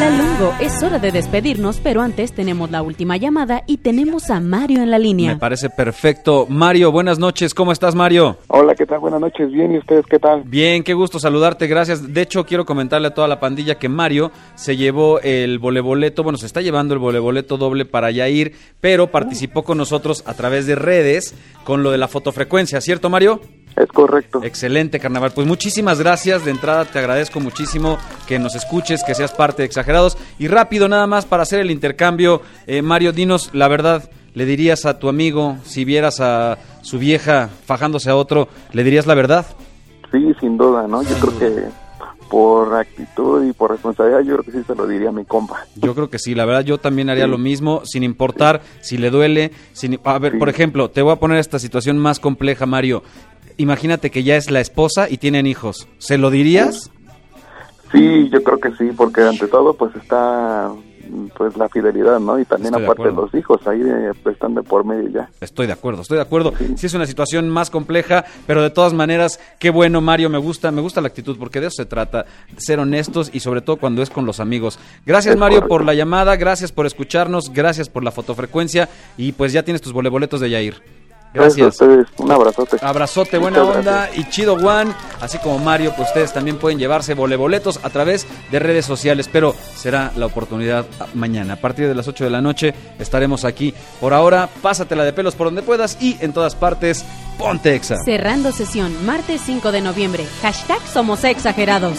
La 0.00 0.10
Lungo, 0.10 0.52
es 0.60 0.82
hora 0.82 0.98
de 0.98 1.12
despedirnos, 1.12 1.78
pero 1.80 2.02
antes 2.02 2.32
tenemos 2.32 2.68
la 2.72 2.82
última 2.82 3.16
llamada 3.16 3.62
y 3.64 3.76
tenemos 3.76 4.28
a 4.30 4.40
Mario 4.40 4.82
en 4.82 4.90
la 4.90 4.98
línea. 4.98 5.34
Me 5.34 5.38
parece 5.38 5.70
perfecto. 5.70 6.46
Mario, 6.48 6.90
buenas 6.90 7.20
noches. 7.20 7.54
¿Cómo 7.54 7.70
estás, 7.70 7.94
Mario? 7.94 8.38
Hola, 8.48 8.74
¿qué 8.74 8.86
tal? 8.86 8.98
Buenas 8.98 9.20
noches. 9.20 9.52
Bien, 9.52 9.72
¿y 9.72 9.78
ustedes 9.78 10.04
qué 10.10 10.18
tal? 10.18 10.42
Bien, 10.46 10.82
qué 10.82 10.94
gusto 10.94 11.20
saludarte. 11.20 11.68
Gracias. 11.68 12.12
De 12.12 12.22
hecho, 12.22 12.44
quiero 12.44 12.66
comentarle 12.66 13.06
a 13.06 13.14
toda 13.14 13.28
la 13.28 13.38
pandilla 13.38 13.78
que 13.78 13.88
Mario 13.88 14.32
se 14.56 14.76
llevó 14.76 15.20
el 15.20 15.60
voleboleto, 15.60 16.24
bueno, 16.24 16.38
se 16.38 16.46
está 16.46 16.60
llevando 16.62 16.94
el 16.94 17.00
voleboleto 17.00 17.56
doble 17.56 17.84
para 17.84 18.10
Yair, 18.10 18.52
pero 18.80 19.12
participó 19.12 19.62
con 19.62 19.78
nosotros 19.78 20.24
a 20.26 20.34
través 20.34 20.66
de 20.66 20.74
redes 20.74 21.36
con 21.62 21.84
lo 21.84 21.92
de 21.92 21.98
la 21.98 22.08
fotofrecuencia, 22.08 22.80
¿cierto, 22.80 23.10
Mario? 23.10 23.40
Es 23.76 23.88
correcto. 23.88 24.42
Excelente, 24.42 25.00
carnaval. 25.00 25.32
Pues 25.32 25.46
muchísimas 25.46 25.98
gracias. 25.98 26.44
De 26.44 26.50
entrada 26.50 26.84
te 26.84 26.98
agradezco 26.98 27.40
muchísimo 27.40 27.98
que 28.26 28.38
nos 28.38 28.54
escuches, 28.54 29.02
que 29.04 29.14
seas 29.14 29.32
parte 29.32 29.62
de 29.62 29.66
Exagerados. 29.66 30.18
Y 30.38 30.48
rápido, 30.48 30.88
nada 30.88 31.06
más 31.06 31.24
para 31.24 31.44
hacer 31.44 31.60
el 31.60 31.70
intercambio, 31.70 32.42
eh, 32.66 32.82
Mario, 32.82 33.12
dinos 33.12 33.50
la 33.52 33.68
verdad. 33.68 34.10
¿Le 34.32 34.44
dirías 34.44 34.86
a 34.86 34.98
tu 35.00 35.08
amigo, 35.08 35.56
si 35.64 35.84
vieras 35.84 36.20
a 36.20 36.58
su 36.82 36.98
vieja 36.98 37.50
fajándose 37.64 38.10
a 38.10 38.16
otro, 38.16 38.48
le 38.72 38.84
dirías 38.84 39.06
la 39.06 39.14
verdad? 39.14 39.44
Sí, 40.12 40.32
sin 40.38 40.56
duda, 40.56 40.86
¿no? 40.86 41.02
Yo 41.02 41.16
creo 41.16 41.38
que 41.38 41.64
por 42.30 42.72
actitud 42.76 43.44
y 43.44 43.52
por 43.52 43.72
responsabilidad, 43.72 44.20
yo 44.20 44.36
creo 44.36 44.44
que 44.44 44.52
sí 44.52 44.64
se 44.64 44.74
lo 44.76 44.86
diría 44.86 45.08
a 45.08 45.12
mi 45.12 45.24
compa. 45.24 45.66
Yo 45.74 45.96
creo 45.96 46.08
que 46.08 46.20
sí, 46.20 46.36
la 46.36 46.44
verdad 46.44 46.60
yo 46.60 46.78
también 46.78 47.10
haría 47.10 47.26
lo 47.26 47.38
mismo, 47.38 47.82
sin 47.84 48.04
importar 48.04 48.62
si 48.80 48.98
le 48.98 49.10
duele. 49.10 49.50
Sin, 49.72 49.98
a 50.04 50.18
ver, 50.20 50.38
por 50.38 50.48
ejemplo, 50.48 50.90
te 50.90 51.02
voy 51.02 51.12
a 51.12 51.16
poner 51.16 51.38
esta 51.38 51.58
situación 51.58 51.98
más 51.98 52.20
compleja, 52.20 52.66
Mario. 52.66 53.02
Imagínate 53.56 54.10
que 54.10 54.22
ya 54.22 54.36
es 54.36 54.50
la 54.50 54.60
esposa 54.60 55.08
y 55.10 55.18
tienen 55.18 55.46
hijos. 55.46 55.88
¿Se 55.98 56.18
lo 56.18 56.30
dirías? 56.30 56.90
Sí, 57.92 58.28
yo 58.30 58.42
creo 58.42 58.58
que 58.58 58.70
sí, 58.76 58.90
porque 58.96 59.22
ante 59.22 59.48
todo 59.48 59.74
pues 59.74 59.94
está 59.96 60.70
pues 61.36 61.56
la 61.56 61.68
fidelidad, 61.68 62.20
¿no? 62.20 62.38
Y 62.38 62.44
también 62.44 62.66
Estoy 62.72 62.82
de 62.82 62.86
aparte 62.86 63.02
acuerdo. 63.08 63.22
los 63.22 63.34
hijos, 63.34 63.66
ahí 63.66 63.80
eh, 63.82 64.12
pues, 64.22 64.34
están 64.34 64.54
de 64.54 64.62
por 64.62 64.84
medio 64.84 65.08
ya. 65.08 65.28
Estoy 65.40 65.66
de 65.66 65.72
acuerdo, 65.72 66.02
estoy 66.02 66.16
de 66.18 66.22
acuerdo. 66.22 66.52
Sí 66.76 66.86
es 66.86 66.94
una 66.94 67.04
situación 67.06 67.48
más 67.48 67.68
compleja, 67.68 68.24
pero 68.46 68.62
de 68.62 68.70
todas 68.70 68.92
maneras, 68.92 69.40
qué 69.58 69.70
bueno, 69.70 70.00
Mario, 70.00 70.30
me 70.30 70.38
gusta, 70.38 70.70
me 70.70 70.80
gusta 70.80 71.00
la 71.00 71.08
actitud, 71.08 71.36
porque 71.36 71.60
de 71.60 71.66
eso 71.66 71.82
se 71.82 71.86
trata, 71.86 72.26
de 72.54 72.60
ser 72.60 72.78
honestos 72.78 73.28
y 73.32 73.40
sobre 73.40 73.60
todo 73.60 73.76
cuando 73.76 74.02
es 74.02 74.10
con 74.10 74.24
los 74.24 74.38
amigos. 74.38 74.78
Gracias, 75.04 75.34
Es 75.34 75.40
Mario, 75.40 75.58
correcto. 75.58 75.68
por 75.74 75.84
la 75.84 75.94
llamada, 75.94 76.36
gracias 76.36 76.70
por 76.70 76.86
escucharnos, 76.86 77.52
gracias 77.52 77.88
por 77.88 78.04
la 78.04 78.12
fotofrecuencia 78.12 78.88
y 79.16 79.32
pues 79.32 79.52
ya 79.52 79.64
tienes 79.64 79.80
tus 79.82 79.92
voleboletos 79.92 80.40
de 80.40 80.50
Yair. 80.50 80.80
Gracias. 81.32 81.64
a 81.64 81.68
ustedes, 81.68 82.06
un 82.18 82.32
abrazote. 82.32 82.76
Abrazote, 82.80 83.38
buena 83.38 83.62
Muchas 83.62 83.76
onda 83.76 84.10
y 84.14 84.28
chido 84.28 84.58
Juan, 84.58 84.94
así 85.20 85.38
como 85.38 85.58
Mario, 85.58 85.92
pues 85.96 86.08
ustedes 86.08 86.32
también 86.32 86.58
pueden 86.58 86.78
llevarse 86.78 87.14
voleboletos 87.14 87.80
a 87.82 87.90
través 87.90 88.26
de 88.50 88.58
redes 88.58 88.84
sociales, 88.84 89.28
pero 89.32 89.54
será 89.74 90.12
la 90.16 90.26
oportunidad 90.26 90.86
mañana. 91.14 91.54
A 91.54 91.56
partir 91.56 91.86
de 91.86 91.94
las 91.94 92.08
8 92.08 92.24
de 92.24 92.30
la 92.30 92.40
noche 92.40 92.74
estaremos 92.98 93.44
aquí. 93.44 93.74
Por 94.00 94.12
ahora, 94.12 94.48
pásatela 94.60 95.04
de 95.04 95.12
pelos 95.12 95.34
por 95.34 95.46
donde 95.46 95.62
puedas 95.62 95.98
y 96.00 96.16
en 96.20 96.32
todas 96.32 96.54
partes, 96.54 97.04
ponte 97.38 97.74
exa. 97.74 97.96
Cerrando 98.04 98.52
sesión, 98.52 99.06
martes 99.06 99.40
5 99.44 99.72
de 99.72 99.80
noviembre. 99.80 100.26
Hashtag 100.42 100.80
Somos 100.86 101.22
Exagerados. 101.24 101.98